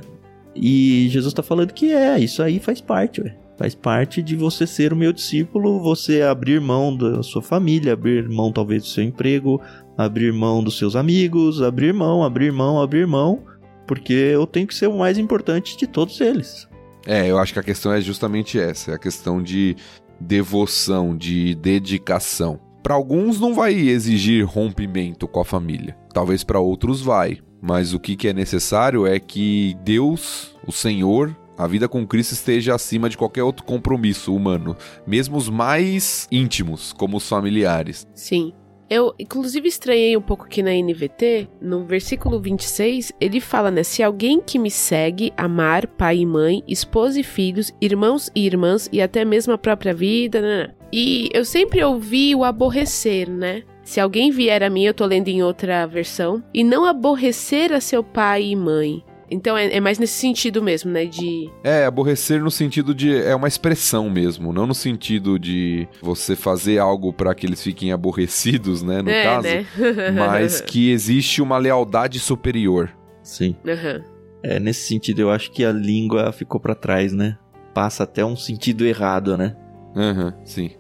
[0.56, 3.36] E Jesus está falando que é, isso aí faz parte, ué.
[3.58, 8.30] Faz parte de você ser o meu discípulo, você abrir mão da sua família, abrir
[8.30, 9.60] mão talvez do seu emprego,
[9.98, 13.44] abrir mão dos seus amigos, abrir mão, abrir mão, abrir mão,
[13.88, 16.68] porque eu tenho que ser o mais importante de todos eles.
[17.06, 19.76] É, eu acho que a questão é justamente essa, é a questão de
[20.20, 22.60] devoção, de dedicação.
[22.88, 25.94] Para alguns não vai exigir rompimento com a família.
[26.14, 27.40] Talvez para outros vai.
[27.62, 32.74] Mas o que, é necessário é que Deus, o Senhor, a vida com Cristo esteja
[32.74, 34.74] acima de qualquer outro compromisso humano,
[35.06, 38.08] mesmo os mais íntimos, como os familiares.
[38.16, 38.54] Sim.
[38.90, 43.84] Eu, inclusive, estranhei um pouco aqui na NVT, no versículo 26, ele fala, né?
[43.84, 48.88] Se alguém que me segue amar pai e mãe, esposa e filhos, irmãos e irmãs
[48.94, 50.74] e até mesmo a própria vida, né?
[50.92, 53.64] E eu sempre ouvi o aborrecer, né?
[53.84, 57.80] Se alguém vier a mim, eu tô lendo em outra versão, e não aborrecer a
[57.80, 59.04] seu pai e mãe.
[59.30, 61.06] Então é, é, mais nesse sentido mesmo, né?
[61.06, 61.50] De.
[61.64, 63.14] É, aborrecer no sentido de.
[63.14, 67.92] É uma expressão mesmo, não no sentido de você fazer algo para que eles fiquem
[67.92, 69.02] aborrecidos, né?
[69.02, 69.48] No é, caso.
[69.48, 69.66] Né?
[70.16, 72.90] mas que existe uma lealdade superior.
[73.22, 73.56] Sim.
[73.66, 74.04] Uhum.
[74.44, 77.38] É, nesse sentido, eu acho que a língua ficou para trás, né?
[77.74, 79.56] Passa até um sentido errado, né?
[79.98, 80.72] Aham, uhum, sim.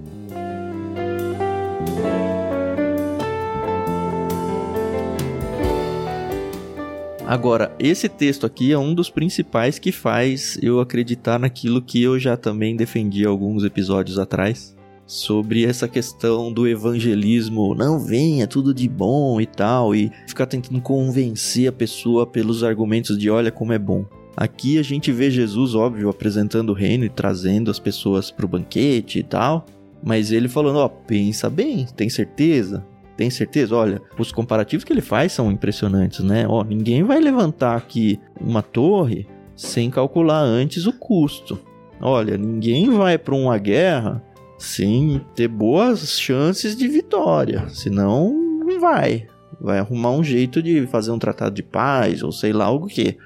[7.25, 12.17] Agora, esse texto aqui é um dos principais que faz eu acreditar naquilo que eu
[12.17, 18.87] já também defendi alguns episódios atrás, sobre essa questão do evangelismo, não venha tudo de
[18.87, 23.79] bom e tal, e ficar tentando convencer a pessoa pelos argumentos de olha como é
[23.79, 24.05] bom.
[24.37, 28.49] Aqui a gente vê Jesus, óbvio, apresentando o reino e trazendo as pessoas para o
[28.49, 29.65] banquete e tal,
[30.03, 32.85] mas ele falando, ó, pensa bem, tem certeza?
[33.17, 33.75] tem certeza?
[33.75, 36.45] Olha, os comparativos que ele faz são impressionantes, né?
[36.47, 41.59] Ó, ninguém vai levantar aqui uma torre sem calcular antes o custo.
[41.99, 44.23] Olha, ninguém vai para uma guerra
[44.59, 49.25] sem ter boas chances de vitória, senão não vai.
[49.59, 53.17] Vai arrumar um jeito de fazer um tratado de paz ou sei lá o que.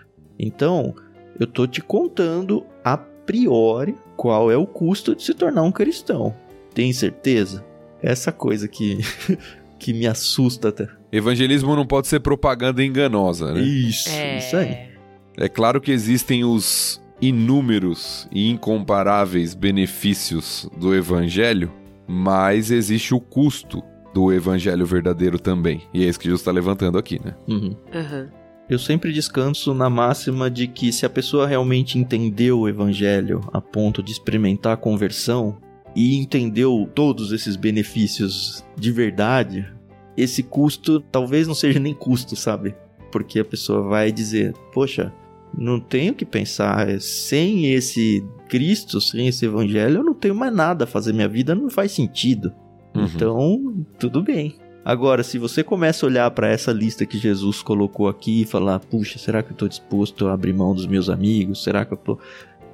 [0.42, 0.96] Então,
[1.40, 6.36] eu tô te contando a priori qual é o custo de se tornar um cristão.
[6.74, 7.64] Tem certeza?
[8.02, 8.98] Essa coisa que
[9.78, 10.88] que me assusta até.
[11.12, 13.62] Evangelismo não pode ser propaganda enganosa, né?
[13.62, 14.38] Isso, é...
[14.38, 14.92] isso aí.
[15.38, 21.72] É claro que existem os inúmeros e incomparáveis benefícios do evangelho,
[22.08, 23.84] mas existe o custo
[24.14, 25.84] do evangelho verdadeiro também.
[25.94, 27.36] E é isso que Jesus está levantando aqui, né?
[27.48, 27.76] Uhum.
[27.94, 28.41] Uhum.
[28.72, 33.60] Eu sempre descanso na máxima de que se a pessoa realmente entendeu o evangelho a
[33.60, 35.58] ponto de experimentar a conversão,
[35.94, 39.70] e entendeu todos esses benefícios de verdade,
[40.16, 42.74] esse custo talvez não seja nem custo, sabe?
[43.12, 45.12] Porque a pessoa vai dizer: Poxa,
[45.54, 50.86] não tenho que pensar, sem esse Cristo, sem esse Evangelho, eu não tenho mais nada
[50.86, 52.54] a fazer, minha vida não faz sentido.
[52.96, 53.04] Uhum.
[53.04, 54.56] Então, tudo bem.
[54.84, 58.80] Agora, se você começa a olhar para essa lista que Jesus colocou aqui e falar:
[58.80, 61.64] Puxa, será que eu estou disposto a abrir mão dos meus amigos?
[61.64, 62.16] Será que eu estou.
[62.16, 62.24] Tô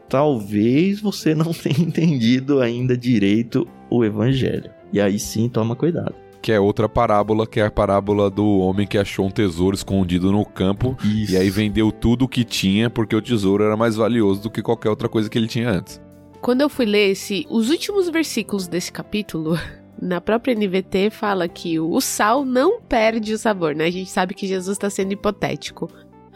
[0.09, 4.71] talvez você não tenha entendido ainda direito o evangelho.
[4.91, 6.15] E aí sim, toma cuidado.
[6.41, 10.31] Que é outra parábola, que é a parábola do homem que achou um tesouro escondido
[10.31, 11.33] no campo Isso.
[11.33, 14.61] e aí vendeu tudo o que tinha porque o tesouro era mais valioso do que
[14.61, 16.01] qualquer outra coisa que ele tinha antes.
[16.39, 19.57] Quando eu fui ler esse, os últimos versículos desse capítulo,
[20.01, 23.85] na própria NVT fala que o sal não perde o sabor, né?
[23.85, 25.89] A gente sabe que Jesus está sendo hipotético.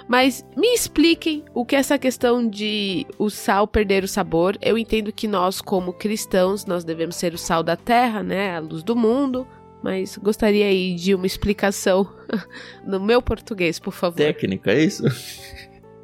[0.08, 4.58] Mas me expliquem o que é essa questão de o sal perder o sabor.
[4.62, 8.56] Eu entendo que nós, como cristãos, nós devemos ser o sal da terra, né?
[8.56, 9.48] A luz do mundo.
[9.82, 12.08] Mas gostaria aí de uma explicação
[12.86, 14.18] no meu português, por favor.
[14.18, 15.04] Técnica, é isso?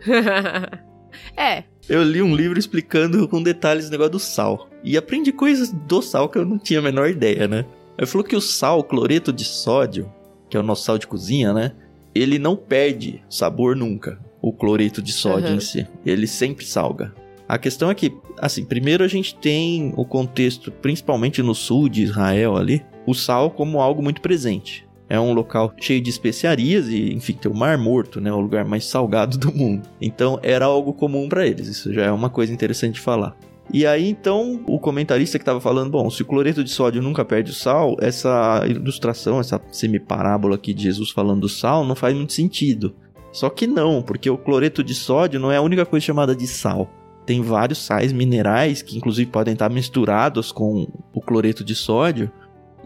[1.35, 4.69] é, Eu li um livro explicando com detalhes o negócio do sal.
[4.83, 7.65] E aprendi coisas do sal que eu não tinha a menor ideia, né?
[7.97, 10.11] Ele falou que o sal, o cloreto de sódio,
[10.49, 11.71] que é o nosso sal de cozinha, né?
[12.13, 14.19] Ele não perde sabor nunca.
[14.41, 15.55] O cloreto de sódio Uhum.
[15.55, 15.87] em si.
[16.05, 17.13] Ele sempre salga.
[17.47, 22.03] A questão é que, assim, primeiro a gente tem o contexto, principalmente no sul de
[22.03, 24.85] Israel ali, o sal como algo muito presente.
[25.09, 28.31] É um local cheio de especiarias e, enfim, tem o Mar Morto, né?
[28.31, 29.87] O lugar mais salgado do mundo.
[30.01, 31.67] Então era algo comum para eles.
[31.67, 33.35] Isso já é uma coisa interessante de falar.
[33.71, 37.25] E aí, então, o comentarista que estava falando, bom, se o cloreto de sódio nunca
[37.25, 42.15] perde o sal, essa ilustração, essa semiparábola aqui de Jesus falando do sal não faz
[42.15, 42.95] muito sentido.
[43.31, 46.47] Só que não, porque o cloreto de sódio não é a única coisa chamada de
[46.47, 46.89] sal.
[47.25, 52.31] Tem vários sais minerais que inclusive podem estar misturados com o cloreto de sódio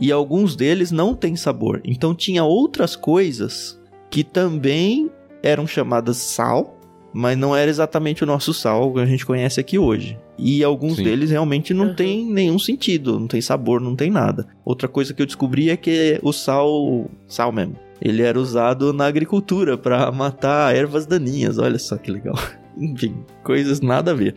[0.02, 1.80] e alguns deles não têm sabor.
[1.86, 3.80] Então tinha outras coisas
[4.10, 5.10] que também
[5.43, 6.78] eram chamadas sal,
[7.14, 10.18] mas não era exatamente o nosso sal que a gente conhece aqui hoje.
[10.38, 11.04] E alguns Sim.
[11.04, 11.95] deles realmente não Uhum.
[11.95, 14.47] tem nenhum sentido, não tem sabor, não tem nada.
[14.66, 19.06] Outra coisa que eu descobri é que o sal, sal mesmo, ele era usado na
[19.06, 21.60] agricultura para matar ervas daninhas.
[21.60, 22.36] Olha só que legal.
[22.76, 24.34] Enfim, coisas nada a ver.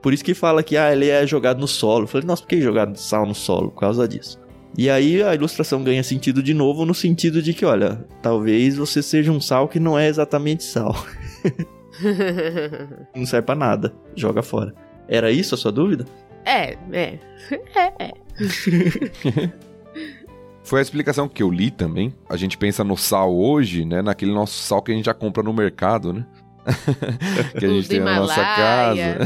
[0.00, 2.04] Por isso que fala que ah, ele é jogado no solo.
[2.04, 3.70] Eu falei, nossa, por que jogar sal no solo?
[3.70, 4.38] Por causa disso.
[4.76, 9.02] E aí a ilustração ganha sentido de novo no sentido de que, olha, talvez você
[9.02, 10.94] seja um sal que não é exatamente sal.
[13.16, 13.90] Não serve pra nada.
[14.14, 14.74] Joga fora.
[15.08, 16.04] Era isso a sua dúvida?
[16.44, 17.18] é, é.
[17.74, 18.12] É, é.
[20.62, 22.12] Foi a explicação que eu li também.
[22.28, 24.02] A gente pensa no sal hoje, né?
[24.02, 26.26] Naquele nosso sal que a gente já compra no mercado, né?
[27.58, 29.18] Que a gente tem na nossa casa.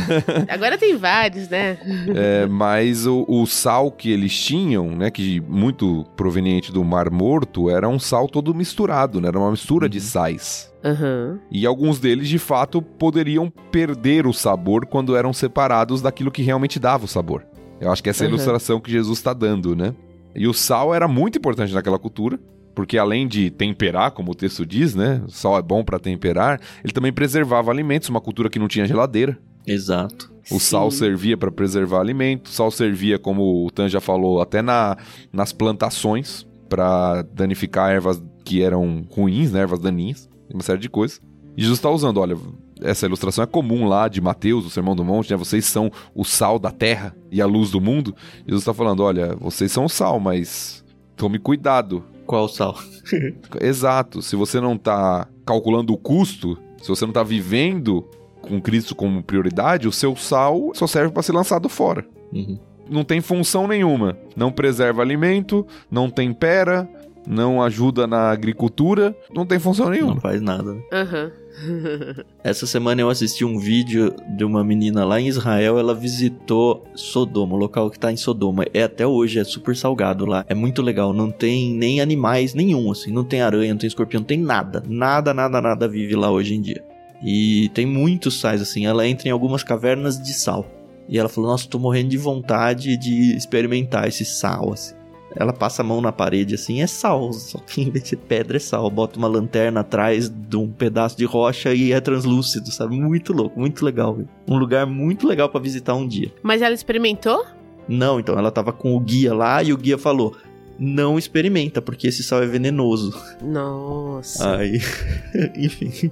[0.49, 1.79] Agora tem vários, né?
[2.15, 5.11] É, mas o, o sal que eles tinham, né?
[5.11, 9.29] Que muito proveniente do Mar Morto, era um sal todo misturado, né?
[9.29, 10.05] Era uma mistura de Uhum.
[10.05, 10.73] sais.
[10.85, 11.39] Aham.
[11.51, 16.79] E alguns deles, de fato, poderiam perder o sabor quando eram separados daquilo que realmente
[16.79, 17.45] dava o sabor.
[17.81, 18.35] Eu acho que essa é a Uhum.
[18.35, 19.95] ilustração que Jesus está dando, né?
[20.35, 22.39] E o sal era muito importante naquela cultura,
[22.75, 25.23] porque além de temperar, como o texto diz, né?
[25.27, 28.87] O sal é bom para temperar, ele também preservava alimentos, uma cultura que não tinha
[28.87, 29.39] geladeira.
[29.67, 30.33] Exato.
[30.51, 30.99] O sal Sim.
[30.99, 34.97] servia para preservar alimentos, o sal servia, como o Tan já falou, até na,
[35.33, 39.61] nas plantações, para danificar ervas que eram ruins, né?
[39.61, 41.21] ervas daninhas, uma série de coisas.
[41.57, 42.37] E Jesus está usando, olha,
[42.81, 45.37] essa ilustração é comum lá de Mateus, o Sermão do Monte, né?
[45.37, 48.15] Vocês são o sal da terra e a luz do mundo.
[48.47, 50.85] Jesus está falando, olha, vocês são o sal, mas
[51.17, 52.05] tome cuidado.
[52.31, 52.79] Qual sal?
[53.61, 54.23] Exato.
[54.23, 58.05] Se você não tá calculando o custo, se você não tá vivendo
[58.41, 62.07] com Cristo como prioridade, o seu sal só serve para ser lançado fora.
[62.33, 62.57] Uhum.
[62.89, 64.17] Não tem função nenhuma.
[64.37, 66.89] Não preserva alimento, não tempera,
[67.27, 70.15] não ajuda na agricultura, não tem função nenhuma.
[70.15, 70.73] Não faz nada.
[70.75, 70.83] né?
[70.93, 71.33] Aham.
[72.43, 75.79] Essa semana eu assisti um vídeo de uma menina lá em Israel.
[75.79, 78.65] Ela visitou Sodoma, o local que tá em Sodoma.
[78.73, 80.45] É até hoje, é super salgado lá.
[80.49, 81.13] É muito legal.
[81.13, 83.13] Não tem nem animais nenhum, assim.
[83.13, 84.83] Não tem aranha, não tem escorpião, não tem nada.
[84.87, 86.83] Nada, nada, nada vive lá hoje em dia.
[87.23, 88.87] E tem muitos sais, assim.
[88.87, 90.67] Ela entra em algumas cavernas de sal.
[91.09, 94.95] E ela falou: Nossa, tô morrendo de vontade de experimentar esse sal, assim.
[95.37, 98.57] Ela passa a mão na parede assim, é sal, só que em vez de pedra
[98.57, 98.91] é sal.
[98.91, 103.01] Bota uma lanterna atrás de um pedaço de rocha e é translúcido, sabe?
[103.01, 104.15] Muito louco, muito legal.
[104.15, 104.29] viu?
[104.49, 106.33] Um lugar muito legal pra visitar um dia.
[106.43, 107.45] Mas ela experimentou?
[107.89, 110.37] Não, então ela tava com o guia lá e o guia falou:
[110.79, 113.15] não experimenta, porque esse sal é venenoso.
[113.43, 114.57] Nossa.
[114.57, 114.81] Aí,
[115.57, 116.11] enfim.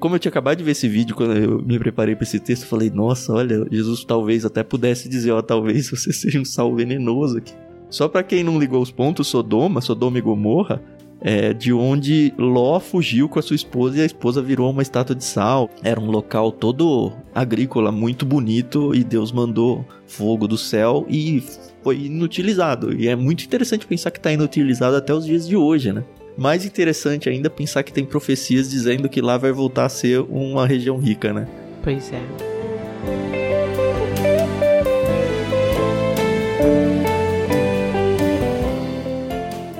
[0.00, 2.62] Como eu tinha acabado de ver esse vídeo, quando eu me preparei pra esse texto,
[2.62, 6.72] eu falei, nossa, olha, Jesus talvez até pudesse dizer, ó, talvez você seja um sal
[6.74, 7.52] venenoso aqui.
[7.90, 10.82] Só pra quem não ligou os pontos, Sodoma, Sodoma e Gomorra,
[11.20, 15.16] é de onde Ló fugiu com a sua esposa e a esposa virou uma estátua
[15.16, 15.68] de sal.
[15.82, 21.42] Era um local todo agrícola, muito bonito, e Deus mandou fogo do céu e
[21.82, 22.94] foi inutilizado.
[22.94, 26.04] E é muito interessante pensar que tá inutilizado até os dias de hoje, né?
[26.36, 30.66] Mais interessante ainda pensar que tem profecias dizendo que lá vai voltar a ser uma
[30.66, 31.48] região rica, né?
[31.82, 33.47] Pois é.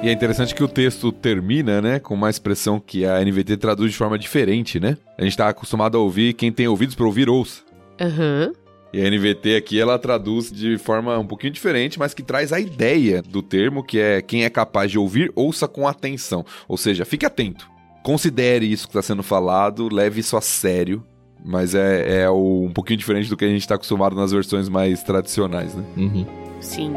[0.03, 3.91] E é interessante que o texto termina, né, com uma expressão que a NVT traduz
[3.93, 4.97] de forma diferente, né?
[5.19, 7.63] A gente tá acostumado a ouvir, quem tem ouvidos para ouvir, ouça.
[8.01, 8.53] Aham.
[8.93, 12.61] E a NVT aqui ela traduz de forma um pouquinho diferente, mas que traz a
[12.61, 16.45] ideia do termo, que é quem é capaz de ouvir, ouça com atenção.
[16.69, 17.69] Ou seja, fique atento.
[18.03, 21.05] Considere isso que está sendo falado, leve isso a sério.
[21.45, 24.69] Mas é, é o- um pouquinho diferente do que a gente está acostumado nas versões
[24.69, 25.85] mais tradicionais, né?
[25.97, 26.27] Uhum.
[26.61, 26.93] Sim.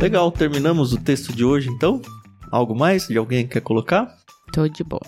[0.00, 2.00] Legal, terminamos o texto de hoje então.
[2.50, 4.16] Algo mais de alguém que quer colocar?
[4.50, 5.02] Tô de boa.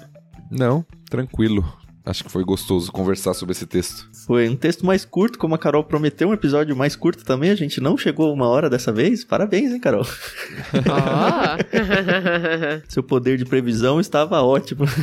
[0.51, 1.65] Não, tranquilo.
[2.05, 4.07] Acho que foi gostoso conversar sobre esse texto.
[4.27, 7.49] Foi um texto mais curto, como a Carol prometeu, um episódio mais curto também.
[7.49, 9.25] A gente não chegou a uma hora dessa vez.
[9.25, 10.05] Parabéns, hein, Carol?
[12.87, 14.85] Seu poder de previsão estava ótimo.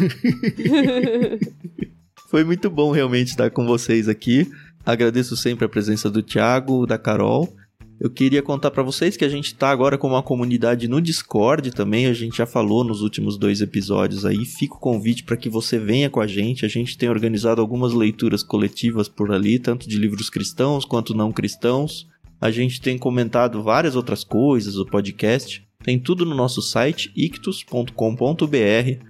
[2.30, 4.48] Foi muito bom realmente estar com vocês aqui.
[4.86, 7.52] Agradeço sempre a presença do Thiago, da Carol.
[8.00, 11.72] Eu queria contar para vocês que a gente tá agora com uma comunidade no Discord
[11.72, 14.46] também, a gente já falou nos últimos dois episódios aí.
[14.46, 16.66] Fica o convite para que você venha com a gente.
[16.66, 21.30] A gente tem organizado algumas leituras coletivas por ali, tanto de livros cristãos quanto não
[21.30, 22.08] cristãos.
[22.40, 25.68] A gente tem comentado várias outras coisas, o podcast.
[25.90, 27.92] Tem tudo no nosso site ictus.com.br.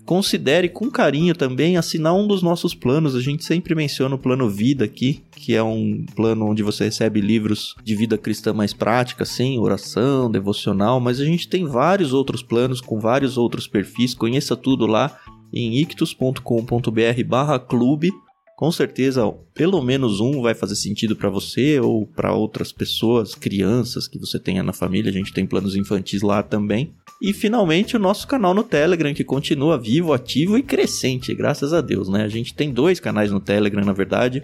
[0.06, 3.18] Considere com carinho também assinar um dos nossos planos.
[3.18, 7.20] A gente sempre menciona o plano Vida aqui, que é um plano onde você recebe
[7.20, 12.42] livros de vida cristã mais prática, assim, oração, devocional, mas a gente tem vários outros
[12.42, 14.14] planos com vários outros perfis.
[14.14, 15.20] Conheça tudo lá
[15.52, 18.14] em ictus.com.br/clube.
[18.60, 19.22] Com certeza,
[19.54, 24.38] pelo menos um vai fazer sentido para você ou para outras pessoas, crianças que você
[24.38, 25.10] tenha na família.
[25.10, 26.94] A gente tem planos infantis lá também.
[27.22, 31.80] E finalmente o nosso canal no Telegram que continua vivo, ativo e crescente, graças a
[31.80, 32.24] Deus, né?
[32.24, 34.44] A gente tem dois canais no Telegram, na verdade.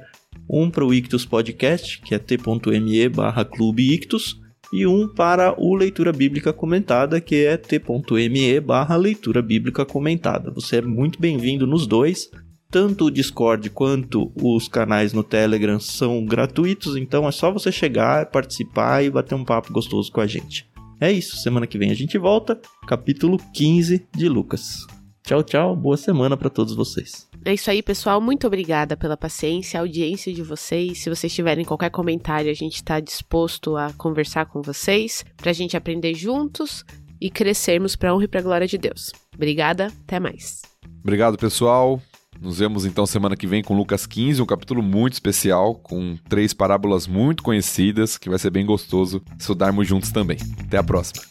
[0.50, 4.40] Um para o Ictus Podcast, que é t.me barra Clube Ictus,
[4.72, 10.52] e um para o Leitura Bíblica Comentada, que é t.me barra Leitura Bíblica Comentada.
[10.52, 12.32] Você é muito bem-vindo nos dois.
[12.76, 18.26] Tanto o Discord quanto os canais no Telegram são gratuitos, então é só você chegar,
[18.26, 20.70] participar e bater um papo gostoso com a gente.
[21.00, 24.86] É isso, semana que vem a gente volta, capítulo 15 de Lucas.
[25.26, 27.30] Tchau, tchau, boa semana para todos vocês.
[27.46, 28.20] É isso aí, pessoal.
[28.20, 30.98] Muito obrigada pela paciência, a audiência de vocês.
[30.98, 35.54] Se vocês tiverem qualquer comentário, a gente está disposto a conversar com vocês, para a
[35.54, 36.84] gente aprender juntos
[37.22, 39.14] e crescermos para a honra e para a glória de Deus.
[39.34, 40.62] Obrigada, até mais.
[41.02, 42.02] Obrigado, pessoal.
[42.42, 46.54] Nos vemos então semana que vem com Lucas 15, um capítulo muito especial, com três
[46.54, 50.38] parábolas muito conhecidas, que vai ser bem gostoso estudarmos juntos também.
[50.60, 51.24] Até a próxima.